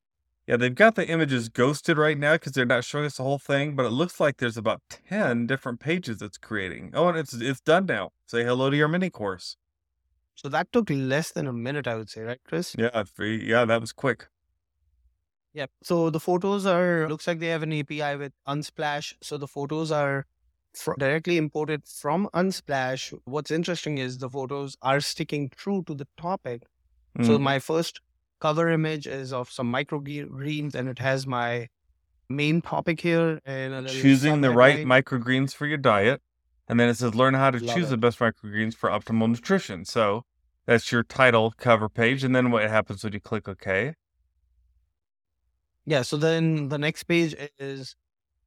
Yeah, 0.46 0.58
they've 0.58 0.74
got 0.74 0.94
the 0.94 1.08
images 1.08 1.48
ghosted 1.48 1.96
right 1.96 2.18
now 2.18 2.34
because 2.34 2.52
they're 2.52 2.66
not 2.66 2.84
showing 2.84 3.06
us 3.06 3.16
the 3.16 3.22
whole 3.22 3.38
thing, 3.38 3.74
but 3.74 3.86
it 3.86 3.90
looks 3.90 4.20
like 4.20 4.36
there's 4.36 4.58
about 4.58 4.82
10 4.90 5.46
different 5.46 5.80
pages 5.80 6.20
it's 6.20 6.36
creating. 6.36 6.90
Oh, 6.94 7.08
and 7.08 7.16
it's 7.16 7.32
it's 7.32 7.60
done 7.60 7.86
now. 7.86 8.10
Say 8.26 8.44
hello 8.44 8.68
to 8.68 8.76
your 8.76 8.88
mini 8.88 9.08
course. 9.08 9.56
So 10.34 10.48
that 10.50 10.70
took 10.72 10.90
less 10.90 11.30
than 11.32 11.46
a 11.46 11.52
minute, 11.52 11.86
I 11.86 11.94
would 11.94 12.10
say, 12.10 12.22
right, 12.22 12.40
Chris? 12.44 12.74
Yeah, 12.78 13.04
yeah, 13.18 13.64
that 13.64 13.80
was 13.80 13.92
quick. 13.92 14.28
Yep. 15.54 15.70
So 15.82 16.10
the 16.10 16.20
photos 16.20 16.66
are 16.66 17.08
looks 17.08 17.26
like 17.26 17.38
they 17.38 17.46
have 17.48 17.62
an 17.62 17.72
API 17.72 18.16
with 18.16 18.32
Unsplash. 18.46 19.14
So 19.22 19.38
the 19.38 19.46
photos 19.46 19.92
are 19.92 20.26
fr- 20.74 20.94
directly 20.98 21.36
imported 21.36 21.86
from 21.86 22.28
Unsplash. 22.34 23.16
What's 23.24 23.52
interesting 23.52 23.98
is 23.98 24.18
the 24.18 24.28
photos 24.28 24.76
are 24.82 25.00
sticking 25.00 25.48
true 25.50 25.84
to 25.86 25.94
the 25.94 26.08
topic. 26.16 26.64
So 27.22 27.38
Mm. 27.38 27.42
my 27.42 27.58
first 27.60 28.00
cover 28.40 28.70
image 28.70 29.06
is 29.06 29.32
of 29.32 29.50
some 29.50 29.72
microgreens, 29.72 30.74
and 30.74 30.88
it 30.88 30.98
has 30.98 31.26
my 31.26 31.68
main 32.28 32.62
topic 32.62 33.00
here 33.00 33.40
and 33.44 33.86
choosing 33.88 34.40
the 34.40 34.50
right 34.50 34.86
microgreens 34.86 35.54
for 35.54 35.66
your 35.66 35.78
diet. 35.78 36.22
And 36.66 36.80
then 36.80 36.88
it 36.88 36.94
says 36.94 37.14
learn 37.14 37.34
how 37.34 37.50
to 37.50 37.58
Love 37.58 37.76
choose 37.76 37.90
the 37.90 37.98
best 37.98 38.18
microgreens 38.18 38.74
for 38.74 38.88
optimal 38.88 39.28
nutrition. 39.28 39.84
So 39.84 40.24
that's 40.66 40.90
your 40.90 41.02
title 41.02 41.52
cover 41.58 41.88
page. 41.88 42.24
And 42.24 42.34
then 42.34 42.50
what 42.50 42.68
happens 42.68 43.04
when 43.04 43.12
you 43.12 43.20
click 43.20 43.48
OK? 43.48 43.94
Yeah. 45.84 46.02
So 46.02 46.16
then 46.16 46.70
the 46.70 46.78
next 46.78 47.04
page 47.04 47.34
is 47.58 47.96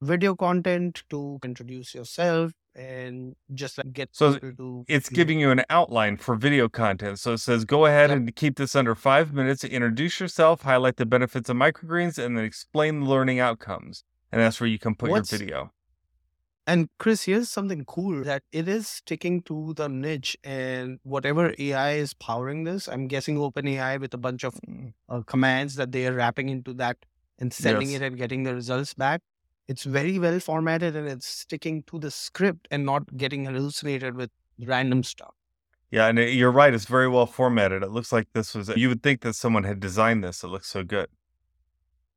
video 0.01 0.35
content 0.35 1.03
to 1.09 1.39
introduce 1.43 1.93
yourself 1.95 2.51
and 2.75 3.35
just 3.53 3.77
like 3.79 3.91
get 3.91 4.09
So 4.11 4.33
people 4.33 4.51
to 4.57 4.85
It's 4.87 5.09
giving 5.09 5.39
you 5.39 5.49
an 5.49 5.63
outline 5.69 6.17
for 6.17 6.35
video 6.35 6.69
content. 6.69 7.19
So 7.19 7.33
it 7.33 7.39
says 7.39 7.65
go 7.65 7.85
ahead 7.87 8.09
Yep. 8.09 8.17
and 8.17 8.35
keep 8.35 8.57
this 8.57 8.75
under 8.75 8.93
five 8.93 9.33
minutes, 9.33 9.63
introduce 9.63 10.19
yourself, 10.19 10.61
highlight 10.61 10.97
the 10.97 11.05
benefits 11.05 11.49
of 11.49 11.57
microgreens, 11.57 12.23
and 12.23 12.37
then 12.37 12.45
explain 12.45 13.01
the 13.01 13.05
learning 13.07 13.39
outcomes. 13.39 14.03
And 14.31 14.41
that's 14.41 14.59
where 14.61 14.67
you 14.69 14.77
can 14.79 14.93
put 14.95 15.09
What's- 15.09 15.31
your 15.31 15.39
video. 15.39 15.71
And 16.69 16.89
Chris, 16.99 17.23
here's 17.23 17.49
something 17.49 17.85
cool 17.85 18.25
that 18.25 18.43
it 18.51 18.67
is 18.67 18.89
sticking 18.89 19.41
to 19.43 19.73
the 19.77 19.87
niche 19.87 20.35
and 20.43 20.99
whatever 21.03 21.55
AI 21.57 21.93
is 21.93 22.13
powering 22.13 22.65
this. 22.65 22.89
I'm 22.89 23.07
guessing 23.07 23.37
OpenAI 23.37 24.01
with 24.01 24.13
a 24.13 24.17
bunch 24.17 24.43
of 24.43 24.59
uh, 25.07 25.21
commands 25.21 25.75
that 25.75 25.93
they 25.93 26.05
are 26.07 26.13
wrapping 26.13 26.49
into 26.49 26.73
that 26.73 26.97
and 27.39 27.53
sending 27.53 27.91
Yes. 27.91 28.01
it 28.01 28.05
and 28.05 28.17
getting 28.17 28.43
the 28.43 28.53
results 28.53 28.93
back. 28.93 29.21
It's 29.67 29.83
very 29.83 30.17
well 30.17 30.39
formatted 30.39 30.95
and 30.95 31.07
it's 31.07 31.27
sticking 31.27 31.83
to 31.83 31.99
the 31.99 32.09
script 32.11 32.67
and 32.71 32.85
not 32.85 33.17
getting 33.17 33.45
hallucinated 33.45 34.15
with 34.15 34.29
random 34.65 35.03
stuff. 35.03 35.33
Yeah, 35.91 36.07
and 36.07 36.19
uh, 36.19 36.23
you're 36.23 36.51
right. 36.51 36.73
It's 36.73 36.85
very 36.85 37.07
well 37.07 37.25
formatted. 37.25 37.83
It 37.83 37.91
looks 37.91 38.11
like 38.11 38.27
this 38.33 38.55
was, 38.55 38.69
you 38.69 38.89
would 38.89 39.03
think 39.03 39.21
that 39.21 39.33
someone 39.33 39.63
had 39.63 39.79
designed 39.79 40.23
this. 40.23 40.43
It 40.43 40.47
looks 40.47 40.67
so 40.67 40.83
good. 40.83 41.07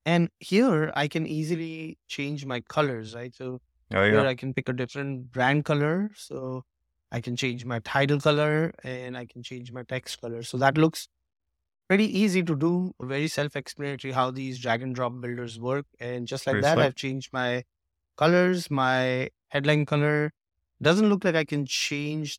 And 0.06 0.30
here 0.38 0.92
I 0.94 1.08
can 1.08 1.26
easily 1.26 1.98
change 2.08 2.46
my 2.46 2.60
colors, 2.60 3.14
right? 3.14 3.34
So 3.34 3.60
Oh, 3.92 4.04
here. 4.04 4.20
I 4.20 4.34
can 4.34 4.54
pick 4.54 4.68
a 4.68 4.72
different 4.72 5.32
brand 5.32 5.64
color. 5.64 6.10
So 6.14 6.64
I 7.10 7.20
can 7.20 7.36
change 7.36 7.64
my 7.64 7.80
title 7.80 8.20
color 8.20 8.72
and 8.84 9.16
I 9.16 9.26
can 9.26 9.42
change 9.42 9.72
my 9.72 9.82
text 9.82 10.20
color. 10.20 10.42
So 10.42 10.56
that 10.58 10.78
looks 10.78 11.08
pretty 11.90 12.06
easy 12.16 12.40
to 12.40 12.54
do, 12.54 12.94
very 13.02 13.26
self 13.26 13.56
explanatory 13.56 14.12
how 14.12 14.30
these 14.30 14.60
drag 14.60 14.80
and 14.80 14.94
drop 14.94 15.12
builders 15.20 15.58
work. 15.58 15.86
And 15.98 16.28
just 16.28 16.46
like 16.46 16.54
Pretty 16.54 16.62
that, 16.62 16.74
slick. 16.74 16.86
I've 16.86 16.94
changed 16.94 17.32
my 17.32 17.64
colors, 18.16 18.70
my 18.70 19.30
headline 19.48 19.86
color. 19.86 20.32
Doesn't 20.80 21.08
look 21.08 21.24
like 21.24 21.34
I 21.34 21.44
can 21.44 21.66
change 21.66 22.38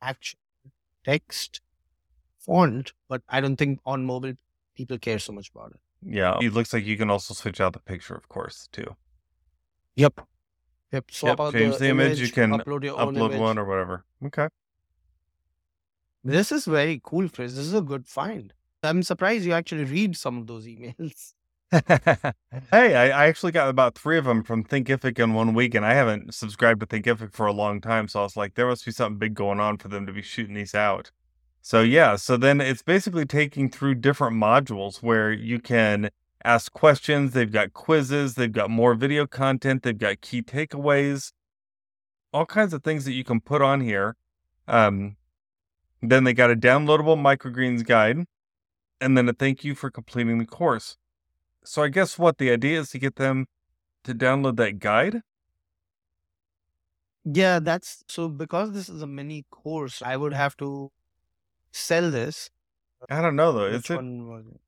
actual 0.00 0.40
text 1.04 1.60
font, 2.40 2.92
but 3.08 3.22
I 3.28 3.40
don't 3.40 3.54
think 3.54 3.78
on 3.86 4.04
mobile 4.04 4.32
people 4.74 4.98
care 4.98 5.20
so 5.20 5.32
much 5.32 5.50
about 5.54 5.70
it. 5.76 5.80
Yeah. 6.04 6.38
It 6.40 6.52
looks 6.52 6.72
like 6.72 6.84
you 6.84 6.96
can 6.96 7.08
also 7.08 7.34
switch 7.34 7.60
out 7.60 7.74
the 7.74 7.78
picture, 7.78 8.16
of 8.16 8.28
course, 8.28 8.68
too. 8.72 8.96
Yep. 9.94 10.22
Yep. 10.90 11.04
Swap 11.12 11.38
Yep, 11.38 11.40
out 11.40 11.52
change 11.52 11.76
the 11.76 11.88
image, 11.88 12.20
you 12.20 12.32
can 12.32 12.50
upload 12.50 12.82
your 12.82 12.98
own 12.98 13.14
Upload 13.14 13.30
image. 13.30 13.40
one 13.40 13.58
or 13.58 13.64
whatever. 13.64 14.04
Okay. 14.26 14.48
This 16.24 16.50
is 16.50 16.64
very 16.64 17.00
cool, 17.04 17.28
Chris. 17.28 17.54
This 17.54 17.66
is 17.66 17.74
a 17.74 17.80
good 17.80 18.08
find. 18.08 18.52
I'm 18.82 19.02
surprised 19.02 19.44
you 19.44 19.52
actually 19.52 19.84
read 19.84 20.16
some 20.16 20.38
of 20.38 20.46
those 20.46 20.66
emails. 20.66 21.34
hey, 21.72 22.94
I, 22.94 23.04
I 23.08 23.26
actually 23.28 23.52
got 23.52 23.68
about 23.68 23.96
three 23.96 24.18
of 24.18 24.24
them 24.24 24.42
from 24.42 24.62
Thinkific 24.62 25.18
in 25.18 25.32
one 25.32 25.54
week, 25.54 25.74
and 25.74 25.86
I 25.86 25.94
haven't 25.94 26.34
subscribed 26.34 26.80
to 26.80 26.86
Thinkific 26.86 27.32
for 27.32 27.46
a 27.46 27.52
long 27.52 27.80
time. 27.80 28.08
So 28.08 28.20
I 28.20 28.22
was 28.24 28.36
like, 28.36 28.54
there 28.54 28.66
must 28.66 28.84
be 28.84 28.92
something 28.92 29.18
big 29.18 29.34
going 29.34 29.60
on 29.60 29.78
for 29.78 29.88
them 29.88 30.04
to 30.06 30.12
be 30.12 30.20
shooting 30.20 30.54
these 30.54 30.74
out. 30.74 31.10
So 31.62 31.80
yeah, 31.80 32.16
so 32.16 32.36
then 32.36 32.60
it's 32.60 32.82
basically 32.82 33.24
taking 33.24 33.70
through 33.70 33.94
different 33.96 34.36
modules 34.36 35.02
where 35.02 35.32
you 35.32 35.60
can 35.60 36.10
ask 36.44 36.72
questions. 36.72 37.32
They've 37.32 37.50
got 37.50 37.72
quizzes, 37.72 38.34
they've 38.34 38.52
got 38.52 38.68
more 38.68 38.94
video 38.94 39.26
content, 39.26 39.84
they've 39.84 39.96
got 39.96 40.20
key 40.20 40.42
takeaways, 40.42 41.32
all 42.32 42.46
kinds 42.46 42.74
of 42.74 42.82
things 42.82 43.04
that 43.04 43.12
you 43.12 43.22
can 43.22 43.40
put 43.40 43.62
on 43.62 43.80
here. 43.80 44.16
Um, 44.66 45.16
then 46.02 46.24
they 46.24 46.34
got 46.34 46.50
a 46.50 46.56
downloadable 46.56 47.16
microgreens 47.16 47.86
guide, 47.86 48.26
and 49.02 49.16
then 49.18 49.28
a 49.28 49.32
thank 49.32 49.64
you 49.64 49.74
for 49.74 49.90
completing 49.90 50.38
the 50.38 50.46
course. 50.46 50.96
So 51.64 51.82
I 51.82 51.88
guess 51.88 52.18
what 52.18 52.38
the 52.38 52.50
idea 52.50 52.80
is 52.80 52.90
to 52.90 52.98
get 52.98 53.16
them 53.16 53.46
to 54.04 54.14
download 54.14 54.56
that 54.56 54.78
guide. 54.78 55.22
Yeah, 57.24 57.60
that's 57.60 58.04
so 58.08 58.28
because 58.28 58.72
this 58.72 58.88
is 58.88 59.02
a 59.02 59.06
mini 59.06 59.44
course, 59.50 60.02
I 60.02 60.16
would 60.16 60.32
have 60.32 60.56
to 60.58 60.90
sell 61.72 62.10
this. 62.10 62.50
I 63.10 63.20
don't 63.22 63.36
know 63.36 63.52
though. 63.52 63.66
Is 63.66 63.88
Which 63.88 63.90
it 63.90 64.02
was 64.02 64.46
it? 64.46 64.60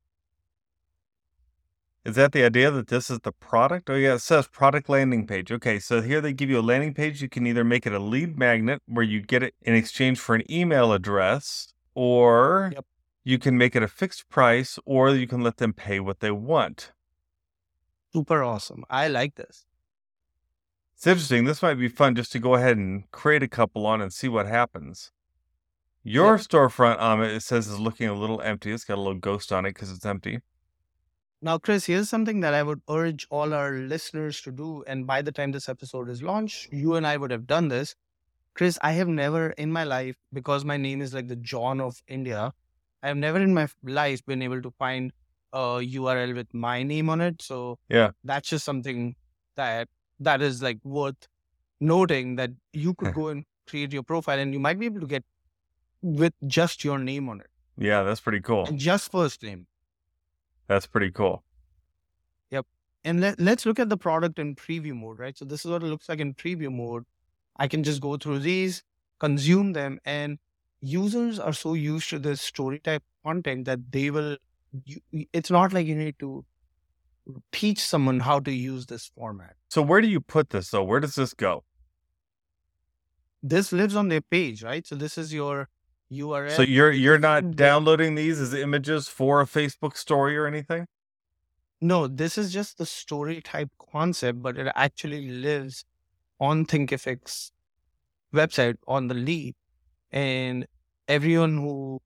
is 2.05 2.17
that 2.17 2.33
the 2.33 2.45
idea 2.45 2.71
that 2.71 2.89
this 2.89 3.09
is 3.11 3.21
the 3.21 3.33
product? 3.33 3.89
Oh 3.89 3.95
yeah, 3.95 4.15
it 4.15 4.19
says 4.21 4.47
product 4.47 4.89
landing 4.89 5.27
page. 5.27 5.51
Okay, 5.51 5.79
so 5.79 6.03
here 6.03 6.21
they 6.21 6.33
give 6.33 6.51
you 6.51 6.59
a 6.61 6.63
landing 6.63 6.93
page. 6.95 7.23
You 7.23 7.29
can 7.29 7.47
either 7.47 7.65
make 7.65 7.87
it 7.87 7.93
a 7.95 7.99
lead 7.99 8.39
magnet 8.39 8.83
where 8.87 9.05
you 9.05 9.23
get 9.23 9.43
it 9.43 9.55
in 9.63 9.75
exchange 9.75 10.19
for 10.21 10.35
an 10.35 10.43
email 10.51 10.93
address, 10.93 11.73
or 11.95 12.73
Yep. 12.75 12.87
You 13.25 13.39
can 13.39 13.57
make 13.59 13.75
it 13.75 13.83
a 13.83 13.89
fixed 13.89 14.29
price, 14.29 14.79
or 14.85 15.11
you 15.11 15.27
can 15.27 15.41
let 15.43 15.57
them 15.57 15.73
pay 15.73 15.99
what 15.99 16.21
they 16.21 16.31
want. 16.31 16.93
Super 18.13 18.43
awesome. 18.45 18.85
I 18.89 19.09
like 19.09 19.35
this. 19.35 19.65
It's 20.95 21.07
interesting. 21.07 21.45
This 21.45 21.63
might 21.63 21.75
be 21.75 21.89
fun 21.89 22.15
just 22.15 22.31
to 22.33 22.39
go 22.39 22.55
ahead 22.55 22.77
and 22.77 23.11
create 23.11 23.43
a 23.43 23.49
couple 23.49 23.87
on 23.87 24.01
and 24.01 24.13
see 24.13 24.29
what 24.29 24.47
happens. 24.47 25.11
Your 26.05 26.37
Yep. 26.37 26.41
storefront, 26.41 26.99
Amit, 27.01 27.35
it 27.35 27.43
says 27.43 27.67
is 27.67 27.81
looking 27.81 28.09
a 28.09 28.15
little 28.15 28.41
empty. 28.43 28.71
It's 28.73 28.85
got 28.85 28.99
a 28.99 29.01
little 29.01 29.19
ghost 29.19 29.51
on 29.51 29.65
it 29.67 29.71
because 29.71 29.91
it's 29.91 30.07
empty. 30.07 30.41
Now, 31.43 31.59
Chris, 31.59 31.87
here's 31.87 32.09
something 32.09 32.41
that 32.41 32.55
I 32.55 32.63
would 32.63 32.83
urge 32.89 33.27
all 33.31 33.53
our 33.53 33.73
listeners 33.73 34.41
to 34.43 34.53
do. 34.53 34.85
And 34.87 35.07
by 35.07 35.21
the 35.23 35.33
time 35.33 35.53
this 35.53 35.69
episode 35.69 36.09
is 36.09 36.23
launched, 36.23 36.73
you 36.73 36.95
and 36.95 37.07
I 37.07 37.17
would 37.17 37.31
have 37.31 37.47
done 37.47 37.69
this. 37.69 37.97
Chris, 38.55 38.79
I 38.83 38.93
have 38.93 39.09
never 39.09 39.51
in 39.51 39.73
my 39.73 39.83
life, 39.85 40.17
because 40.33 40.65
my 40.65 40.77
name 40.77 41.03
is 41.03 41.13
like 41.13 41.29
the 41.29 41.37
John 41.37 41.81
of 41.81 42.03
India, 42.07 42.53
I 43.05 43.09
have 43.09 43.17
never 43.19 43.39
in 43.47 43.53
my 43.55 43.69
life 43.85 44.25
been 44.27 44.43
able 44.43 44.63
to 44.63 44.71
find 44.83 45.13
a 45.53 45.65
URL 45.97 46.35
with 46.35 46.53
my 46.53 46.83
name 46.83 47.11
on 47.11 47.21
it. 47.21 47.43
So 47.43 47.79
Yeah. 47.89 48.11
that's 48.25 48.49
just 48.49 48.65
something 48.65 49.15
that 49.57 49.89
that 50.29 50.43
is 50.43 50.63
like 50.63 50.79
worth 50.85 51.29
noting 51.81 52.37
that 52.37 52.51
you 52.73 52.95
could 52.95 53.15
go 53.21 53.29
and 53.29 53.45
create 53.67 53.93
your 53.93 54.03
profile 54.03 54.39
and 54.39 54.53
you 54.55 54.59
might 54.69 54.79
be 54.79 54.87
able 54.87 55.01
to 55.01 55.07
get 55.07 55.25
with 56.03 56.33
just 56.47 56.85
your 56.85 56.99
name 56.99 57.29
on 57.29 57.41
it 57.41 57.51
Yeah, 57.79 58.03
that's 58.05 58.21
pretty 58.21 58.41
cool. 58.41 58.65
and 58.67 58.79
just 58.79 59.11
first 59.13 59.43
name. 59.43 59.67
That's 60.67 60.87
pretty 60.87 61.11
cool. 61.11 61.45
Yep. 62.51 62.67
And 63.05 63.21
let, 63.21 63.39
let's 63.41 63.67
look 63.67 63.79
at 63.79 63.89
the 63.91 63.97
product 63.99 64.39
in 64.39 64.55
preview 64.57 64.95
mode, 64.95 65.19
right? 65.19 65.37
So 65.37 65.45
this 65.45 65.65
is 65.65 65.71
what 65.71 65.83
it 65.83 65.87
looks 65.87 66.09
like 66.09 66.21
in 66.21 66.35
preview 66.35 66.73
mode. 66.73 67.05
I 67.57 67.69
can 67.69 67.83
just 67.83 68.01
go 68.01 68.17
through 68.17 68.39
these, 68.41 68.83
consume 69.21 69.73
them, 69.75 69.99
and 70.05 70.39
users 70.85 71.39
are 71.39 71.53
so 71.53 71.75
used 71.75 72.11
to 72.11 72.19
this 72.19 72.41
story 72.41 72.79
type 72.79 73.03
content 73.25 73.65
that 73.65 73.91
they 73.91 74.11
will. 74.11 74.37
You, 74.85 75.01
it's 75.33 75.51
not 75.51 75.73
like 75.73 75.87
you 75.87 75.95
need 75.95 76.19
to 76.19 76.45
teach 77.53 77.81
someone 77.81 78.21
how 78.21 78.41
to 78.41 78.53
use 78.53 78.87
this 78.87 79.11
format. 79.17 79.55
So 79.71 79.83
where 79.83 80.01
do 80.01 80.09
you 80.09 80.21
put 80.21 80.51
this 80.51 80.71
though? 80.71 80.83
Where 80.83 81.01
does 81.01 81.15
this 81.15 81.33
go? 81.33 81.65
This 83.43 83.73
lives 83.73 83.97
on 83.97 84.09
their 84.09 84.21
page, 84.21 84.63
right? 84.63 84.87
So 84.87 84.95
this 84.95 85.17
is 85.19 85.33
your 85.33 85.69
URL. 86.13 86.51
So 86.51 86.63
you're 86.63 86.93
you're 86.93 87.19
not 87.19 87.57
downloading 87.57 88.15
these 88.15 88.41
as 88.41 88.55
images 88.55 89.09
for 89.09 89.41
a 89.41 89.47
Facebook 89.47 89.97
story 89.97 90.37
or 90.37 90.47
anything? 90.47 90.87
No, 91.81 92.07
this 92.07 92.39
is 92.39 92.53
just 92.53 92.79
the 92.79 92.87
story 92.87 93.41
type 93.43 93.71
concept, 93.93 94.43
but 94.43 94.57
it 94.57 94.73
actually 94.75 95.29
lives 95.29 95.85
on 96.41 96.67
Thinkific's 96.67 97.53
website 98.33 98.77
on 98.87 99.09
the 99.09 99.15
Leap. 99.15 99.57
And 100.15 100.67
everyone 101.09 101.59
who 101.59 102.01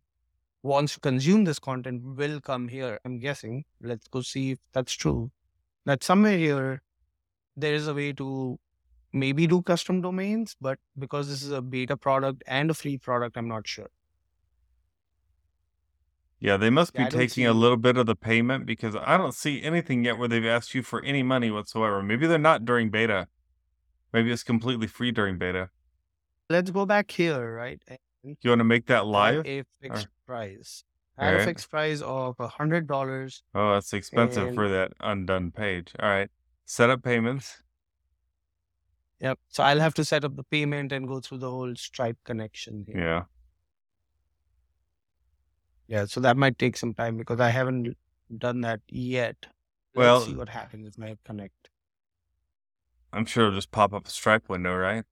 wants 0.63 0.95
to 0.95 1.01
consume 1.01 1.45
this 1.45 1.59
content 1.59 2.03
will 2.03 2.41
come 2.41 2.69
here, 2.69 2.99
I'm 3.05 3.19
guessing. 3.19 3.67
Let's 3.83 4.09
go 4.09 4.23
see 4.23 4.53
if 4.53 4.59
that's 4.73 4.95
true. 4.95 5.31
That 5.85 6.03
somewhere 6.03 6.39
here, 6.39 6.83
there 7.55 7.75
is 7.75 7.87
a 7.87 7.93
way 7.93 8.15
to 8.15 8.59
maybe 9.13 9.47
do 9.47 9.61
custom 9.61 10.01
domains, 10.01 10.57
but 10.59 10.79
because 10.99 11.29
this 11.29 11.43
is 11.43 11.51
a 11.51 11.61
beta 11.61 11.99
product 11.99 12.43
and 12.47 12.71
a 12.71 12.75
free 12.75 12.97
product, 12.97 13.37
I'm 13.37 13.47
not 13.47 13.69
sure. 13.69 13.91
Yeah, 16.41 16.57
they 16.57 16.71
must 16.71 16.95
be 16.95 17.05
taking 17.07 17.47
a 17.47 17.53
little 17.53 17.77
bit 17.77 17.99
of 17.99 18.07
the 18.07 18.17
payment 18.17 18.65
because 18.65 18.97
I 18.97 19.19
don't 19.19 19.35
see 19.35 19.61
anything 19.63 20.05
yet 20.05 20.19
where 20.19 20.29
they've 20.29 20.47
asked 20.47 20.75
you 20.75 20.83
for 20.83 21.05
any 21.05 21.23
money 21.23 21.51
whatsoever. 21.51 22.03
Maybe 22.03 22.27
they're 22.27 22.39
not 22.39 22.65
during 22.65 22.89
beta. 22.91 23.29
Maybe 24.15 24.33
it's 24.33 24.45
completely 24.45 24.87
free 24.87 25.11
during 25.11 25.37
beta. 25.37 25.71
Let's 26.51 26.71
go 26.71 26.87
back 26.87 27.11
here, 27.11 27.55
right? 27.55 27.81
and 27.89 28.37
You 28.43 28.51
want 28.51 28.61
to 28.61 28.65
make 28.65 28.87
that 28.87 29.07
live? 29.07 29.47
a 29.47 29.65
fixed 29.83 30.09
price. 30.27 30.85
All 31.19 31.25
Add 31.27 31.41
a 31.41 31.45
fixed 31.45 31.69
price 31.71 32.01
of 32.01 32.37
a 32.39 32.49
hundred 32.49 32.87
dollars. 32.87 33.43
Oh, 33.55 33.75
that's 33.75 33.93
expensive 33.93 34.49
And- 34.49 34.55
for 34.55 34.69
that 34.69 34.93
undone 35.01 35.51
page. 35.51 35.93
All 35.99 36.09
right. 36.09 36.31
Set 36.65 36.91
up 36.91 37.03
payments. 37.03 37.63
Yep. 39.21 39.39
So 39.49 39.63
I'll 39.65 39.81
have 39.81 39.95
to 39.95 40.05
set 40.05 40.25
up 40.25 40.37
the 40.37 40.45
payment 40.45 40.93
and 40.93 41.09
go 41.09 41.21
through 41.21 41.39
the 41.39 41.51
whole 41.51 41.75
Stripe 41.75 42.19
connection. 42.25 42.85
here. 42.87 42.99
Yeah. 42.99 43.25
Yeah. 45.89 46.05
So 46.07 46.21
that 46.21 46.37
might 46.37 46.59
take 46.59 46.77
some 46.77 46.95
time 46.95 47.17
because 47.17 47.41
I 47.41 47.51
haven't 47.51 47.97
done 48.37 48.61
that 48.63 48.81
yet. 48.89 49.37
Well- 49.95 50.19
Let's 50.19 50.31
see 50.31 50.37
what 50.37 50.49
happens 50.51 50.87
if 50.97 51.03
I 51.03 51.17
connect. 51.25 51.71
I'm 53.13 53.25
sure 53.27 53.47
it'll 53.47 53.57
just 53.57 53.71
pop 53.73 53.93
up 53.93 54.07
a 54.07 54.11
Stripe 54.11 54.49
window, 54.49 54.77
right? 54.77 55.05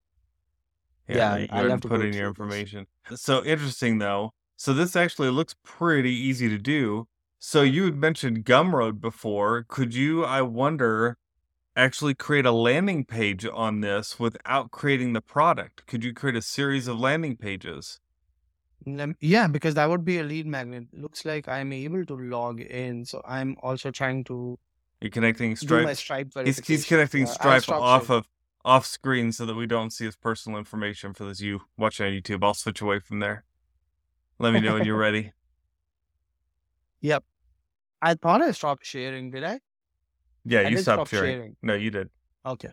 Yeah, 1.08 1.36
you 1.36 1.48
go 1.48 1.68
have 1.68 1.80
to 1.82 1.88
put 1.88 2.02
in 2.02 2.12
your 2.12 2.32
through 2.34 2.48
this. 2.48 2.60
information. 2.60 2.86
So 3.14 3.44
interesting 3.44 3.98
though. 3.98 4.32
So 4.56 4.72
this 4.72 4.96
actually 4.96 5.30
looks 5.30 5.54
pretty 5.62 6.12
easy 6.12 6.48
to 6.48 6.58
do. 6.58 7.08
So 7.38 7.62
you 7.62 7.84
had 7.84 7.96
mentioned 7.96 8.44
Gumroad 8.44 9.00
before. 9.00 9.66
Could 9.68 9.94
you, 9.94 10.24
I 10.24 10.42
wonder, 10.42 11.18
actually 11.76 12.14
create 12.14 12.46
a 12.46 12.52
landing 12.52 13.04
page 13.04 13.46
on 13.46 13.80
this 13.82 14.18
without 14.18 14.70
creating 14.70 15.12
the 15.12 15.20
product? 15.20 15.86
Could 15.86 16.02
you 16.02 16.14
create 16.14 16.36
a 16.36 16.42
series 16.42 16.88
of 16.88 16.98
landing 16.98 17.36
pages? 17.36 18.00
Yeah, 19.20 19.48
because 19.48 19.74
that 19.74 19.88
would 19.88 20.04
be 20.04 20.18
a 20.18 20.22
lead 20.22 20.46
magnet. 20.46 20.86
Looks 20.92 21.24
like 21.24 21.48
I'm 21.48 21.72
able 21.72 22.04
to 22.06 22.16
log 22.16 22.60
in. 22.60 23.04
So 23.04 23.20
I'm 23.26 23.56
also 23.62 23.90
trying 23.90 24.24
to 24.24 24.58
You're 25.00 25.10
connecting 25.10 25.54
do 25.54 25.82
my 25.82 25.92
Stripe. 25.92 26.32
Stripe 26.32 26.46
He's, 26.46 26.66
he's 26.66 26.84
connecting 26.86 27.24
uh, 27.24 27.26
Stripe 27.26 27.62
stop 27.64 27.82
off 27.82 28.06
sharing. 28.06 28.20
of 28.20 28.28
off 28.66 28.84
screen 28.84 29.30
so 29.30 29.46
that 29.46 29.54
we 29.54 29.66
don't 29.66 29.90
see 29.90 30.04
his 30.04 30.16
personal 30.16 30.58
information 30.58 31.14
for 31.14 31.24
those 31.24 31.40
you 31.40 31.62
watching 31.78 32.04
on 32.04 32.12
YouTube. 32.12 32.42
I'll 32.42 32.52
switch 32.52 32.80
away 32.80 32.98
from 32.98 33.20
there. 33.20 33.44
Let 34.40 34.52
me 34.52 34.60
know 34.60 34.74
when 34.74 34.84
you're 34.84 34.98
ready. 35.08 35.32
Yep. 37.00 37.24
I 38.02 38.14
thought 38.14 38.42
I 38.42 38.50
stopped 38.50 38.84
sharing. 38.84 39.30
Did 39.30 39.44
I? 39.44 39.60
Yeah, 40.44 40.60
I 40.60 40.68
you 40.68 40.78
stopped 40.78 41.08
stop 41.08 41.08
sharing. 41.08 41.36
sharing. 41.36 41.56
No, 41.62 41.74
you 41.74 41.90
did. 41.90 42.10
Okay. 42.44 42.70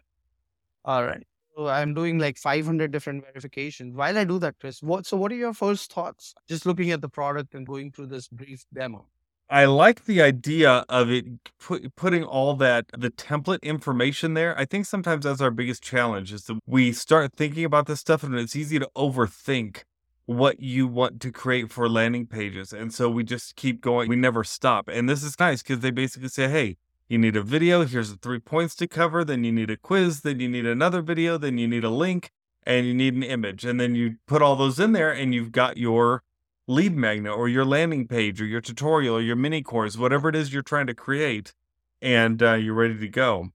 All 0.84 1.06
right. 1.06 1.26
So 1.56 1.68
I'm 1.68 1.94
doing 1.94 2.18
like 2.18 2.38
500 2.38 2.92
different 2.92 3.24
verifications. 3.24 3.96
While 3.96 4.18
I 4.18 4.24
do 4.24 4.40
that, 4.40 4.56
Chris, 4.60 4.82
what? 4.82 5.06
So 5.06 5.16
what 5.16 5.32
are 5.32 5.36
your 5.36 5.54
first 5.54 5.94
thoughts? 5.94 6.34
Just 6.50 6.66
looking 6.66 6.92
at 6.92 7.02
the 7.02 7.10
product 7.10 7.54
and 7.54 7.66
going 7.68 7.92
through 7.92 8.08
this 8.08 8.28
brief 8.28 8.66
demo. 8.74 9.06
I 9.54 9.66
like 9.66 10.06
the 10.06 10.20
idea 10.20 10.84
of 10.90 11.12
it 11.12 11.26
put, 11.60 11.96
putting 11.96 12.24
all 12.24 12.56
that 12.56 12.88
the 12.98 13.12
template 13.12 13.62
information 13.62 14.34
there. 14.34 14.58
I 14.58 14.66
think 14.66 14.88
sometimes 14.88 15.26
that's 15.26 15.42
our 15.42 15.52
biggest 15.52 15.84
challenge 15.84 16.34
is 16.34 16.46
that 16.46 16.58
we 16.66 16.92
start 16.92 17.34
thinking 17.34 17.64
about 17.64 17.86
this 17.86 18.00
stuff 18.00 18.24
and 18.24 18.34
it's 18.34 18.56
easy 18.56 18.80
to 18.80 18.90
overthink 18.98 19.84
what 20.26 20.60
you 20.60 20.88
want 20.88 21.22
to 21.22 21.32
create 21.32 21.72
for 21.72 21.88
landing 21.88 22.26
pages. 22.26 22.74
And 22.74 22.92
so 22.92 23.12
we 23.12 23.24
just 23.24 23.56
keep 23.56 23.80
going. 23.80 24.10
We 24.10 24.16
never 24.16 24.44
stop. 24.44 24.88
And 24.88 25.08
this 25.08 25.22
is 25.22 25.40
nice 25.40 25.62
because 25.62 25.82
they 25.82 25.92
basically 25.92 26.30
say, 26.30 26.50
"Hey, 26.50 26.78
you 27.08 27.20
need 27.20 27.36
a 27.36 27.44
video, 27.44 27.86
here's 27.86 28.10
the 28.10 28.18
3 28.18 28.40
points 28.40 28.76
to 28.78 28.88
cover, 28.88 29.24
then 29.24 29.44
you 29.44 29.52
need 29.52 29.70
a 29.70 29.78
quiz, 29.78 30.22
then 30.22 30.40
you 30.40 30.50
need 30.50 30.66
another 30.66 31.04
video, 31.04 31.38
then 31.38 31.60
you 31.60 31.68
need 31.68 31.84
a 31.84 31.92
link, 31.92 32.32
and 32.64 32.88
you 32.88 32.94
need 32.96 33.14
an 33.14 33.22
image." 33.22 33.66
And 33.66 33.80
then 33.80 33.94
you 33.94 34.16
put 34.26 34.42
all 34.42 34.56
those 34.56 34.80
in 34.80 34.94
there 34.94 35.12
and 35.12 35.32
you've 35.32 35.52
got 35.52 35.78
your 35.78 36.24
lead 36.68 36.96
magnet 36.96 37.34
or 37.34 37.48
your 37.50 37.66
landing 37.66 38.08
page 38.08 38.42
or 38.42 38.46
your 38.46 38.62
tutorial 38.62 39.18
or 39.18 39.22
your 39.22 39.36
mini 39.36 39.62
course, 39.62 39.98
whatever 39.98 40.30
it 40.30 40.36
is 40.36 40.54
you're 40.54 40.62
trying 40.64 40.88
to 40.88 40.94
create, 40.94 41.54
and 42.02 42.42
uh, 42.44 42.54
you're 42.54 42.74
ready 42.74 42.98
to 42.98 43.08
go. 43.10 43.50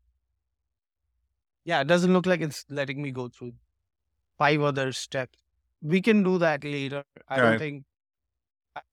Yeah, 1.64 1.80
it 1.80 1.86
doesn't 1.86 2.12
look 2.12 2.26
like 2.26 2.40
it's 2.40 2.64
letting 2.68 3.02
me 3.02 3.10
go 3.10 3.28
through 3.28 3.52
five 4.38 4.60
other 4.62 4.92
steps. 4.92 5.38
We 5.82 6.00
can 6.02 6.22
do 6.22 6.38
that 6.38 6.64
later. 6.64 7.04
I 7.28 7.40
don't 7.40 7.50
Right. 7.50 7.58
think. 7.58 7.84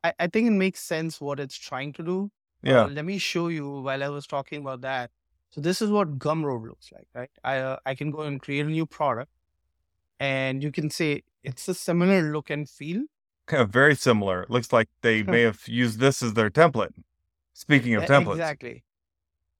I, 0.03 0.13
I 0.19 0.27
think 0.27 0.47
it 0.47 0.51
makes 0.51 0.79
sense 0.81 1.21
what 1.21 1.39
it's 1.39 1.57
trying 1.57 1.93
to 1.93 2.03
do. 2.03 2.31
Yeah. 2.63 2.85
Uh, 2.85 2.87
let 2.89 3.05
me 3.05 3.17
show 3.17 3.47
you 3.49 3.69
while 3.81 4.03
I 4.03 4.09
was 4.09 4.25
talking 4.27 4.61
about 4.61 4.81
that. 4.81 5.11
So 5.51 5.61
this 5.61 5.81
is 5.81 5.89
what 5.89 6.17
Gumroad 6.19 6.67
looks 6.67 6.91
like, 6.91 7.07
right? 7.13 7.29
I 7.43 7.57
uh, 7.59 7.77
I 7.85 7.95
can 7.95 8.11
go 8.11 8.21
and 8.21 8.41
create 8.41 8.65
a 8.65 8.69
new 8.69 8.85
product, 8.85 9.31
and 10.19 10.63
you 10.63 10.71
can 10.71 10.89
say 10.89 11.23
it's 11.43 11.67
a 11.67 11.73
similar 11.73 12.31
look 12.33 12.49
and 12.49 12.69
feel. 12.69 13.03
Kind 13.47 13.61
of 13.61 13.69
very 13.69 13.95
similar. 13.95 14.43
It 14.43 14.49
looks 14.49 14.73
like 14.73 14.89
they 15.01 15.21
may 15.23 15.41
have 15.41 15.61
used 15.67 15.99
this 15.99 16.23
as 16.23 16.33
their 16.33 16.49
template. 16.49 16.93
Speaking 17.53 17.95
of 17.95 18.03
E- 18.03 18.07
templates. 18.07 18.33
Exactly. 18.33 18.83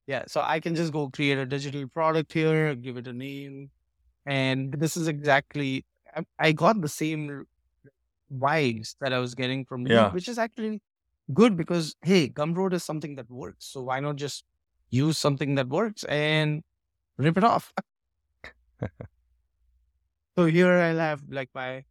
Yeah. 0.08 0.24
So 0.28 0.42
I 0.42 0.60
can 0.60 0.76
just 0.76 0.92
go 0.92 1.10
create 1.10 1.38
a 1.38 1.46
digital 1.46 1.88
product 1.88 2.34
here, 2.34 2.74
give 2.76 2.98
it 2.98 3.08
a 3.08 3.14
name, 3.14 3.70
and 4.26 4.74
this 4.74 4.98
is 4.98 5.08
exactly. 5.08 5.86
I, 6.16 6.26
I 6.40 6.52
got 6.52 6.82
the 6.82 6.90
same 6.90 7.46
vibes 8.34 8.96
that 9.02 9.14
I 9.14 9.20
was 9.20 9.36
getting 9.36 9.66
from 9.66 9.86
Yeah. 9.86 10.12
which 10.12 10.28
is 10.28 10.38
actually 10.40 10.82
good 11.34 11.56
because 11.56 11.96
hey, 12.02 12.30
Gumroad 12.30 12.74
is 12.74 12.84
something 12.84 13.16
that 13.16 13.30
works. 13.30 13.66
So 13.66 13.84
why 13.84 14.00
not 14.00 14.16
just 14.16 14.44
use 14.90 15.18
something 15.18 15.56
that 15.56 15.68
works 15.68 16.04
and 16.06 16.64
rip 17.18 17.38
it 17.38 17.44
off? 17.44 17.72
so 20.36 20.46
here 20.46 20.72
I'll 20.72 20.98
have 20.98 21.22
like 21.30 21.50
my 21.54 21.84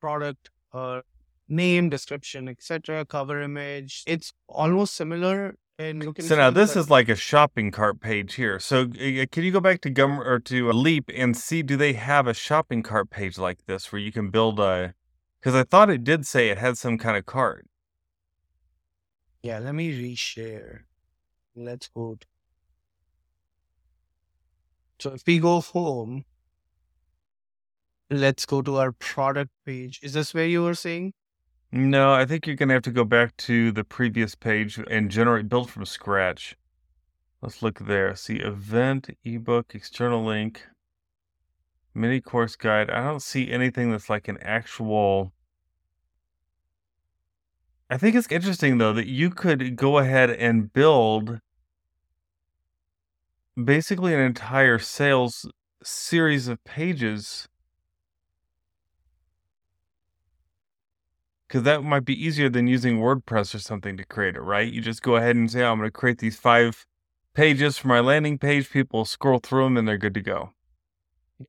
product, 0.00 0.50
uh, 0.72 1.02
name, 1.52 1.88
description, 1.90 2.48
etc., 2.48 3.04
cover 3.04 3.40
image. 3.42 4.02
It's 4.06 4.32
almost 4.48 4.94
similar 4.94 5.56
So 6.20 6.36
now 6.36 6.50
this 6.50 6.76
is 6.76 6.90
like 6.90 7.08
a 7.08 7.16
shopping 7.16 7.70
cart 7.70 8.00
page 8.00 8.34
here. 8.34 8.58
So 8.58 8.82
uh, 8.82 9.26
can 9.30 9.42
you 9.44 9.50
go 9.50 9.60
back 9.60 9.80
to 9.82 9.90
Gum 9.90 10.20
or 10.20 10.38
to 10.40 10.70
uh, 10.70 10.72
Leap 10.72 11.10
and 11.14 11.36
see 11.36 11.62
do 11.62 11.76
they 11.76 11.92
have 11.94 12.26
a 12.26 12.34
shopping 12.34 12.82
cart 12.82 13.10
page 13.10 13.38
like 13.38 13.66
this 13.66 13.90
where 13.92 14.00
you 14.00 14.12
can 14.12 14.30
build 14.30 14.60
a? 14.60 14.94
Because 15.40 15.54
I 15.54 15.64
thought 15.64 15.90
it 15.90 16.04
did 16.04 16.26
say 16.26 16.50
it 16.50 16.58
had 16.58 16.78
some 16.78 16.98
kind 16.98 17.16
of 17.16 17.26
cart. 17.26 17.66
Yeah, 19.42 19.58
let 19.58 19.74
me 19.74 19.90
reshare. 19.90 20.82
Let's 21.56 21.88
go. 21.88 22.16
to- 22.20 22.26
So 25.00 25.14
if 25.14 25.22
we 25.26 25.40
go 25.40 25.60
home, 25.60 26.24
let's 28.08 28.46
go 28.46 28.62
to 28.62 28.76
our 28.76 28.92
product 28.92 29.50
page. 29.66 29.98
Is 30.02 30.12
this 30.12 30.32
where 30.32 30.46
you 30.46 30.62
were 30.62 30.74
saying? 30.74 31.12
No, 31.74 32.12
I 32.12 32.26
think 32.26 32.46
you're 32.46 32.56
gonna 32.56 32.74
have 32.74 32.82
to 32.82 32.90
go 32.90 33.04
back 33.04 33.34
to 33.38 33.72
the 33.72 33.82
previous 33.82 34.34
page 34.34 34.78
and 34.90 35.10
generate 35.10 35.48
build 35.48 35.70
from 35.70 35.86
scratch. 35.86 36.54
Let's 37.40 37.62
look 37.62 37.78
there. 37.78 38.14
See 38.14 38.36
event, 38.36 39.08
ebook, 39.24 39.74
external 39.74 40.22
link, 40.22 40.66
mini 41.94 42.20
course 42.20 42.56
guide. 42.56 42.90
I 42.90 43.02
don't 43.02 43.22
see 43.22 43.50
anything 43.50 43.90
that's 43.90 44.10
like 44.10 44.28
an 44.28 44.36
actual. 44.42 45.32
I 47.88 47.96
think 47.96 48.16
it's 48.16 48.30
interesting 48.30 48.76
though 48.76 48.92
that 48.92 49.08
you 49.08 49.30
could 49.30 49.76
go 49.76 49.96
ahead 49.96 50.30
and 50.30 50.70
build 50.72 51.40
basically 53.62 54.12
an 54.14 54.20
entire 54.20 54.78
sales 54.78 55.50
series 55.82 56.48
of 56.48 56.62
pages 56.64 57.48
because 61.52 61.64
that 61.64 61.84
might 61.84 62.06
be 62.06 62.14
easier 62.14 62.48
than 62.48 62.66
using 62.66 62.98
WordPress 62.98 63.54
or 63.54 63.58
something 63.58 63.98
to 63.98 64.06
create 64.06 64.36
it, 64.36 64.40
right? 64.40 64.72
You 64.72 64.80
just 64.80 65.02
go 65.02 65.16
ahead 65.16 65.36
and 65.36 65.50
say, 65.50 65.62
I'm 65.62 65.76
going 65.76 65.86
to 65.86 65.92
create 65.92 66.16
these 66.16 66.38
five 66.38 66.86
pages 67.34 67.76
for 67.76 67.88
my 67.88 68.00
landing 68.00 68.38
page. 68.38 68.70
People 68.70 69.04
scroll 69.04 69.38
through 69.38 69.64
them 69.64 69.76
and 69.76 69.86
they're 69.86 69.98
good 69.98 70.14
to 70.14 70.22
go. 70.22 70.54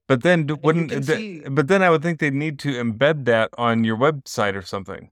But 0.09 0.21
then 0.21 0.45
wouldn't, 0.61 0.89
th- 0.89 1.05
see- 1.05 1.39
but 1.49 1.69
then 1.69 1.81
I 1.81 1.89
would 1.89 2.01
think 2.01 2.19
they'd 2.19 2.33
need 2.33 2.59
to 2.59 2.73
embed 2.83 3.23
that 3.25 3.51
on 3.57 3.85
your 3.85 3.95
website 3.95 4.55
or 4.55 4.61
something. 4.61 5.09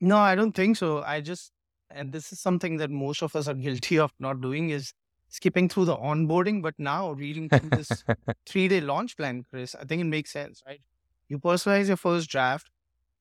No, 0.00 0.16
I 0.16 0.34
don't 0.34 0.50
think 0.50 0.76
so. 0.76 1.04
I 1.04 1.20
just, 1.20 1.52
and 1.88 2.10
this 2.10 2.32
is 2.32 2.40
something 2.40 2.78
that 2.78 2.90
most 2.90 3.22
of 3.22 3.36
us 3.36 3.46
are 3.46 3.54
guilty 3.54 4.00
of 4.00 4.12
not 4.18 4.40
doing 4.40 4.70
is 4.70 4.94
skipping 5.28 5.68
through 5.68 5.84
the 5.84 5.96
onboarding. 5.96 6.60
But 6.60 6.74
now 6.76 7.12
reading 7.12 7.48
through 7.48 7.70
this 7.70 8.02
three 8.46 8.66
day 8.66 8.80
launch 8.80 9.16
plan, 9.16 9.44
Chris, 9.48 9.76
I 9.76 9.84
think 9.84 10.00
it 10.00 10.06
makes 10.06 10.32
sense, 10.32 10.60
right? 10.66 10.80
You 11.28 11.38
personalize 11.38 11.86
your 11.86 11.96
first 11.96 12.28
draft, 12.28 12.68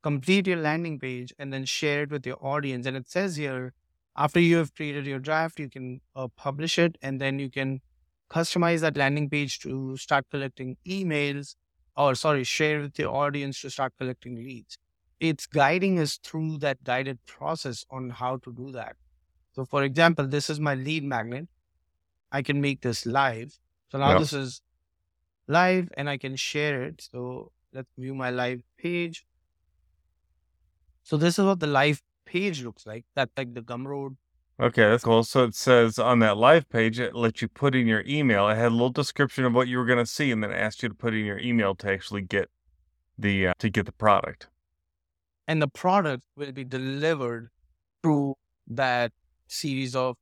complete 0.05 0.47
your 0.47 0.57
landing 0.59 0.99
page, 0.99 1.33
and 1.39 1.53
then 1.53 1.65
share 1.65 2.03
it 2.03 2.11
with 2.11 2.25
your 2.27 2.37
audience. 2.45 2.87
And 2.87 2.97
it 2.97 3.09
says 3.09 3.37
here, 3.37 3.73
after 4.15 4.39
you 4.39 4.57
have 4.57 4.73
created 4.75 5.07
your 5.07 5.19
draft, 5.19 5.59
you 5.59 5.69
can 5.69 6.01
uh, 6.15 6.29
publish 6.37 6.79
it 6.79 6.97
and 7.01 7.21
then 7.21 7.39
you 7.39 7.49
can 7.51 7.81
customize 8.31 8.81
that 8.81 8.97
landing 8.97 9.29
page 9.29 9.59
to 9.59 9.97
start 9.97 10.25
collecting 10.31 10.77
emails 10.87 11.55
or, 11.97 12.15
sorry, 12.15 12.43
share 12.45 12.81
with 12.81 12.99
your 12.99 13.13
audience 13.15 13.61
to 13.61 13.69
start 13.71 13.93
collecting 13.99 14.35
leads. 14.35 14.77
It's 15.19 15.47
guiding 15.47 15.99
us 15.99 16.17
through 16.17 16.59
that 16.59 16.83
guided 16.83 17.19
process 17.25 17.85
on 17.89 18.11
how 18.11 18.37
to 18.39 18.53
do 18.53 18.71
that. 18.73 18.97
So, 19.53 19.65
for 19.65 19.83
example, 19.83 20.27
this 20.27 20.49
is 20.49 20.59
my 20.59 20.75
lead 20.75 21.03
magnet. 21.03 21.49
I 22.31 22.41
can 22.43 22.61
make 22.61 22.81
this 22.81 23.05
live. 23.05 23.59
So 23.91 23.97
now 23.99 24.13
Yeah. 24.13 24.19
this 24.19 24.33
is 24.33 24.61
live 25.47 25.89
and 25.97 26.09
I 26.09 26.17
can 26.17 26.35
share 26.37 26.83
it. 26.83 27.01
So 27.11 27.51
let's 27.73 27.89
view 27.97 28.15
my 28.15 28.31
live 28.31 28.63
page. 28.77 29.25
So 31.05 31.17
this 31.17 31.37
is 31.37 31.45
what 31.45 31.59
the 31.59 31.67
live 31.67 32.01
page 32.25 32.63
looks 32.63 32.87
like. 32.87 33.05
That's 33.15 33.31
like 33.37 33.53
the 33.53 33.61
Gumroad. 33.61 34.15
Okay, 34.59 34.81
that's 34.89 35.03
cool. 35.03 35.23
So 35.23 35.43
it 35.43 35.53
says 35.53 35.99
on 35.99 36.17
that 36.19 36.35
live 36.35 36.67
page, 36.67 36.99
it 36.99 37.13
lets 37.13 37.43
you 37.43 37.47
put 37.47 37.75
in 37.75 37.85
your 37.85 38.03
email. 38.07 38.49
It 38.49 38.55
had 38.55 38.69
a 38.69 38.69
little 38.69 38.89
description 38.89 39.45
of 39.45 39.53
what 39.53 39.67
you 39.67 39.77
were 39.77 39.85
going 39.85 39.99
to 39.99 40.05
see, 40.05 40.31
and 40.31 40.41
then 40.41 40.51
asked 40.51 40.81
you 40.81 40.89
to 40.89 40.95
put 40.95 41.13
in 41.13 41.23
your 41.23 41.37
email 41.37 41.75
to 41.75 41.91
actually 41.91 42.23
get 42.23 42.49
the 43.19 43.47
uh, 43.47 43.53
to 43.59 43.69
get 43.69 43.85
the 43.85 43.91
product. 43.91 44.47
And 45.47 45.61
the 45.61 45.67
product 45.67 46.23
will 46.35 46.51
be 46.51 46.63
delivered 46.63 47.49
through 48.01 48.35
that 48.67 49.11
series 49.47 49.95
of 49.95 50.15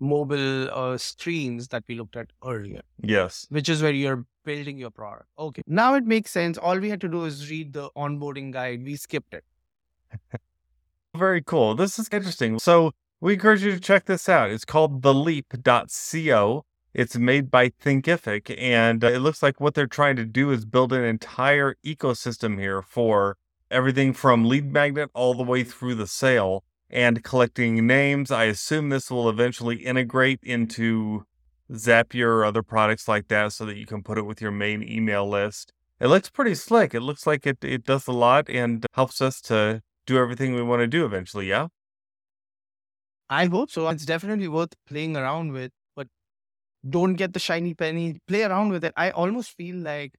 mobile 0.00 0.70
uh, 0.72 0.96
screens 0.96 1.68
that 1.68 1.84
we 1.86 1.96
looked 1.96 2.16
at 2.16 2.28
earlier. 2.42 2.80
Yes. 3.02 3.46
Which 3.50 3.68
is 3.68 3.82
where 3.82 3.92
you're 3.92 4.24
building 4.42 4.78
your 4.78 4.90
product. 4.90 5.26
Okay. 5.38 5.62
Now 5.66 5.94
it 5.94 6.06
makes 6.06 6.30
sense. 6.30 6.56
All 6.56 6.78
we 6.78 6.88
had 6.88 7.02
to 7.02 7.08
do 7.08 7.24
is 7.26 7.50
read 7.50 7.74
the 7.74 7.90
onboarding 7.94 8.52
guide. 8.52 8.84
We 8.84 8.96
skipped 8.96 9.34
it. 9.34 9.44
Very 11.14 11.42
cool. 11.42 11.74
This 11.74 11.98
is 11.98 12.08
interesting. 12.10 12.58
So 12.58 12.92
we 13.20 13.34
encourage 13.34 13.62
you 13.62 13.72
to 13.72 13.80
check 13.80 14.06
this 14.06 14.28
out. 14.28 14.50
It's 14.50 14.64
called 14.64 15.02
theleap.co. 15.02 16.64
It's 16.92 17.16
made 17.16 17.50
by 17.50 17.70
Thinkific, 17.70 18.54
and 18.56 19.02
uh, 19.02 19.08
it 19.08 19.18
looks 19.18 19.42
like 19.42 19.60
what 19.60 19.74
they're 19.74 19.88
trying 19.88 20.14
to 20.16 20.24
do 20.24 20.50
is 20.50 20.64
build 20.64 20.92
an 20.92 21.02
entire 21.02 21.74
ecosystem 21.84 22.60
here 22.60 22.82
for 22.82 23.36
everything 23.68 24.12
from 24.12 24.44
lead 24.44 24.72
magnet 24.72 25.10
all 25.12 25.34
the 25.34 25.42
way 25.42 25.64
through 25.64 25.96
the 25.96 26.06
sale 26.06 26.62
and 26.88 27.24
collecting 27.24 27.84
names. 27.86 28.30
I 28.30 28.44
assume 28.44 28.88
this 28.88 29.10
will 29.10 29.28
eventually 29.28 29.76
integrate 29.76 30.38
into 30.44 31.24
Zapier 31.72 32.28
or 32.28 32.44
other 32.44 32.62
products 32.62 33.08
like 33.08 33.28
that 33.28 33.52
so 33.52 33.64
that 33.66 33.76
you 33.76 33.86
can 33.86 34.02
put 34.02 34.18
it 34.18 34.26
with 34.26 34.40
your 34.40 34.52
main 34.52 34.82
email 34.82 35.28
list. 35.28 35.72
It 36.00 36.08
looks 36.08 36.30
pretty 36.30 36.54
slick. 36.54 36.94
It 36.94 37.00
looks 37.00 37.26
like 37.26 37.46
it, 37.46 37.58
it 37.64 37.84
does 37.84 38.06
a 38.06 38.12
lot 38.12 38.48
and 38.48 38.86
helps 38.92 39.20
us 39.20 39.40
to 39.42 39.82
do 40.06 40.18
everything 40.18 40.54
we 40.54 40.62
want 40.62 40.80
to 40.80 40.86
do 40.86 41.04
eventually. 41.04 41.48
Yeah. 41.48 41.68
I 43.28 43.46
hope 43.46 43.70
so. 43.70 43.88
It's 43.88 44.04
definitely 44.06 44.48
worth 44.48 44.74
playing 44.86 45.16
around 45.16 45.52
with, 45.52 45.72
but 45.96 46.08
don't 46.88 47.14
get 47.14 47.32
the 47.34 47.40
shiny 47.40 47.74
penny. 47.74 48.20
Play 48.28 48.44
around 48.44 48.70
with 48.70 48.84
it. 48.84 48.94
I 48.96 49.10
almost 49.10 49.56
feel 49.56 49.76
like 49.76 50.14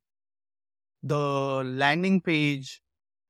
the 1.03 1.63
landing 1.65 2.21
page 2.21 2.81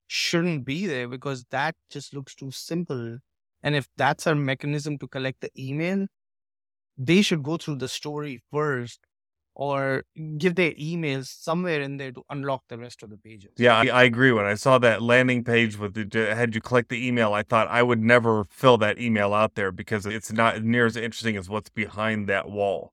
shouldn't 0.07 0.65
be 0.65 0.87
there 0.87 1.09
because 1.09 1.45
that 1.51 1.75
just 1.91 2.13
looks 2.13 2.35
too 2.35 2.51
simple. 2.51 3.19
And 3.63 3.75
if 3.75 3.89
that's 3.97 4.27
our 4.27 4.35
mechanism 4.35 4.97
to 4.99 5.07
collect 5.09 5.41
the 5.41 5.51
email, 5.59 6.07
they 6.97 7.23
should 7.23 7.43
go 7.43 7.57
through 7.57 7.77
the 7.77 7.89
story 7.89 8.41
first 8.51 9.04
or 9.55 10.03
give 10.37 10.55
their 10.55 10.71
emails 10.71 11.27
somewhere 11.27 11.81
in 11.81 11.97
there 11.97 12.11
to 12.11 12.23
unlock 12.29 12.63
the 12.67 12.77
rest 12.77 13.01
of 13.03 13.09
the 13.09 13.17
pages. 13.17 13.51
Yeah, 13.57 13.77
I, 13.77 13.87
I 13.87 14.03
agree. 14.03 14.31
When 14.31 14.45
I 14.45 14.55
saw 14.55 14.77
that 14.79 15.01
landing 15.01 15.43
page 15.43 15.77
with 15.77 15.93
the 15.93 16.35
had 16.35 16.53
you 16.53 16.61
collect 16.61 16.89
the 16.89 17.07
email, 17.07 17.33
I 17.33 17.43
thought 17.43 17.67
I 17.69 17.81
would 17.81 18.01
never 18.01 18.43
fill 18.49 18.77
that 18.79 18.99
email 18.99 19.33
out 19.33 19.55
there 19.55 19.71
because 19.71 20.05
it's 20.05 20.31
not 20.31 20.63
near 20.63 20.85
as 20.85 20.97
interesting 20.97 21.37
as 21.37 21.49
what's 21.49 21.69
behind 21.69 22.27
that 22.27 22.49
wall. 22.49 22.91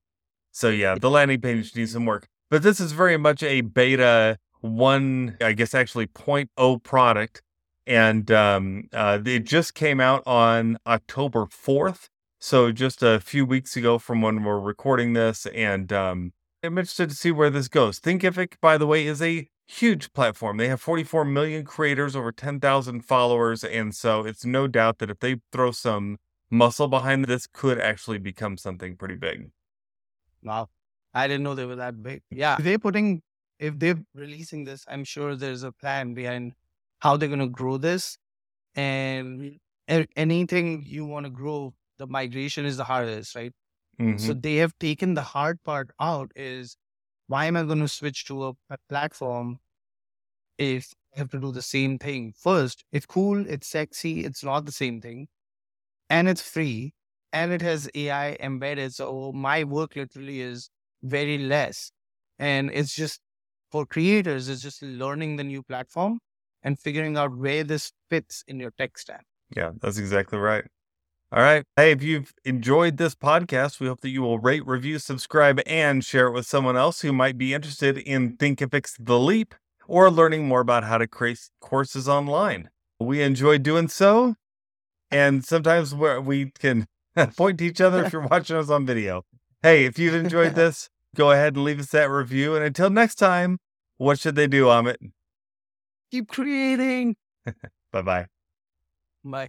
So 0.52 0.68
yeah, 0.68 0.94
the 0.94 1.10
landing 1.10 1.40
page 1.40 1.74
needs 1.74 1.92
some 1.92 2.06
work. 2.06 2.28
But 2.50 2.62
this 2.62 2.80
is 2.80 2.92
very 2.92 3.16
much 3.16 3.42
a 3.42 3.62
beta 3.62 4.38
one, 4.60 5.36
I 5.40 5.52
guess 5.52 5.74
actually 5.74 6.06
0.0 6.06 6.82
product. 6.82 7.42
And 7.86 8.30
um, 8.30 8.88
uh, 8.92 9.18
it 9.24 9.40
just 9.40 9.74
came 9.74 10.00
out 10.00 10.22
on 10.26 10.78
October 10.86 11.46
4th. 11.46 12.08
So 12.38 12.70
just 12.72 13.02
a 13.02 13.20
few 13.20 13.44
weeks 13.44 13.76
ago 13.76 13.98
from 13.98 14.20
when 14.22 14.44
we're 14.44 14.60
recording 14.60 15.14
this. 15.14 15.46
And 15.46 15.92
um, 15.92 16.32
I'm 16.62 16.78
interested 16.78 17.10
to 17.10 17.16
see 17.16 17.32
where 17.32 17.50
this 17.50 17.68
goes. 17.68 17.98
Thinkific, 17.98 18.54
by 18.60 18.78
the 18.78 18.86
way, 18.86 19.06
is 19.06 19.20
a 19.20 19.48
huge 19.66 20.12
platform. 20.12 20.58
They 20.58 20.68
have 20.68 20.80
44 20.80 21.24
million 21.24 21.64
creators, 21.64 22.14
over 22.14 22.30
10,000 22.30 23.00
followers. 23.00 23.64
And 23.64 23.94
so 23.94 24.24
it's 24.24 24.44
no 24.44 24.68
doubt 24.68 24.98
that 24.98 25.10
if 25.10 25.18
they 25.18 25.36
throw 25.50 25.72
some 25.72 26.18
muscle 26.50 26.86
behind 26.86 27.24
this, 27.24 27.46
could 27.46 27.80
actually 27.80 28.18
become 28.18 28.56
something 28.56 28.96
pretty 28.96 29.16
big. 29.16 29.50
Wow. 30.42 30.68
I 31.14 31.26
didn't 31.26 31.42
know 31.42 31.54
they 31.54 31.66
were 31.66 31.76
that 31.76 32.00
big. 32.02 32.22
Yeah. 32.30 32.56
They're 32.60 32.78
putting, 32.78 33.22
if 33.58 33.78
they're 33.78 34.00
releasing 34.14 34.64
this, 34.64 34.84
I'm 34.86 35.04
sure 35.04 35.34
there's 35.34 35.64
a 35.64 35.72
plan 35.72 36.14
behind 36.14 36.52
how 37.00 37.16
they're 37.16 37.28
going 37.28 37.40
to 37.40 37.48
grow 37.48 37.76
this. 37.76 38.18
And 38.74 39.58
anything 39.88 40.84
you 40.86 41.06
want 41.06 41.26
to 41.26 41.30
grow, 41.30 41.74
the 41.98 42.06
migration 42.06 42.64
is 42.66 42.76
the 42.76 42.84
hardest, 42.84 43.34
right? 43.34 43.52
Mm-hmm. 44.00 44.18
So 44.18 44.32
they 44.32 44.56
have 44.56 44.78
taken 44.78 45.14
the 45.14 45.22
hard 45.22 45.62
part 45.62 45.90
out 46.00 46.32
is 46.34 46.76
why 47.26 47.46
am 47.46 47.56
I 47.56 47.62
going 47.62 47.80
to 47.80 47.88
switch 47.88 48.24
to 48.26 48.46
a, 48.46 48.52
a 48.70 48.78
platform 48.88 49.58
if 50.58 50.92
I 51.14 51.20
have 51.20 51.30
to 51.30 51.40
do 51.40 51.52
the 51.52 51.62
same 51.62 51.98
thing? 51.98 52.32
First, 52.36 52.84
it's 52.92 53.06
cool, 53.06 53.46
it's 53.48 53.68
sexy, 53.68 54.24
it's 54.24 54.44
not 54.44 54.66
the 54.66 54.72
same 54.72 55.00
thing, 55.00 55.28
and 56.10 56.28
it's 56.28 56.42
free, 56.42 56.94
and 57.32 57.52
it 57.52 57.62
has 57.62 57.90
AI 57.94 58.36
embedded. 58.40 58.94
So 58.94 59.32
my 59.32 59.64
work 59.64 59.96
literally 59.96 60.40
is 60.40 60.70
very 61.02 61.38
less. 61.38 61.92
And 62.38 62.70
it's 62.72 62.94
just 62.94 63.20
for 63.70 63.86
creators, 63.86 64.48
it's 64.48 64.62
just 64.62 64.82
learning 64.82 65.36
the 65.36 65.44
new 65.44 65.62
platform 65.62 66.20
and 66.62 66.78
figuring 66.78 67.16
out 67.16 67.36
where 67.36 67.64
this 67.64 67.92
fits 68.10 68.44
in 68.46 68.60
your 68.60 68.72
tech 68.72 68.98
stack. 68.98 69.24
Yeah, 69.56 69.72
that's 69.80 69.98
exactly 69.98 70.38
right. 70.38 70.64
All 71.34 71.40
right. 71.40 71.64
Hey, 71.76 71.92
if 71.92 72.02
you've 72.02 72.34
enjoyed 72.44 72.98
this 72.98 73.14
podcast, 73.14 73.80
we 73.80 73.86
hope 73.86 74.02
that 74.02 74.10
you 74.10 74.20
will 74.20 74.38
rate, 74.38 74.66
review, 74.66 74.98
subscribe, 74.98 75.62
and 75.66 76.04
share 76.04 76.26
it 76.26 76.32
with 76.32 76.44
someone 76.44 76.76
else 76.76 77.00
who 77.00 77.10
might 77.10 77.38
be 77.38 77.54
interested 77.54 77.96
in 77.96 78.36
Thinkific's 78.36 78.98
The 79.00 79.18
Leap 79.18 79.54
or 79.88 80.10
learning 80.10 80.46
more 80.46 80.60
about 80.60 80.84
how 80.84 80.98
to 80.98 81.06
create 81.06 81.38
courses 81.58 82.06
online. 82.06 82.68
We 83.00 83.22
enjoy 83.22 83.56
doing 83.58 83.88
so. 83.88 84.34
And 85.10 85.42
sometimes 85.42 85.94
we 85.94 86.50
can 86.50 86.86
point 87.38 87.56
to 87.60 87.64
each 87.64 87.80
other 87.80 88.04
if 88.04 88.12
you're 88.12 88.28
watching 88.28 88.56
us 88.56 88.68
on 88.68 88.84
video. 88.84 89.24
Hey, 89.62 89.86
if 89.86 89.98
you've 89.98 90.14
enjoyed 90.14 90.54
this, 90.54 90.90
go 91.16 91.30
ahead 91.30 91.54
and 91.54 91.64
leave 91.64 91.80
us 91.80 91.92
that 91.92 92.10
review. 92.10 92.56
And 92.56 92.62
until 92.62 92.90
next 92.90 93.14
time, 93.14 93.58
what 93.96 94.18
should 94.18 94.34
they 94.34 94.48
do, 94.48 94.66
Amit? 94.66 94.96
Keep 96.10 96.28
creating. 96.28 97.16
Bye-bye. 97.90 98.26
Bye. 99.24 99.48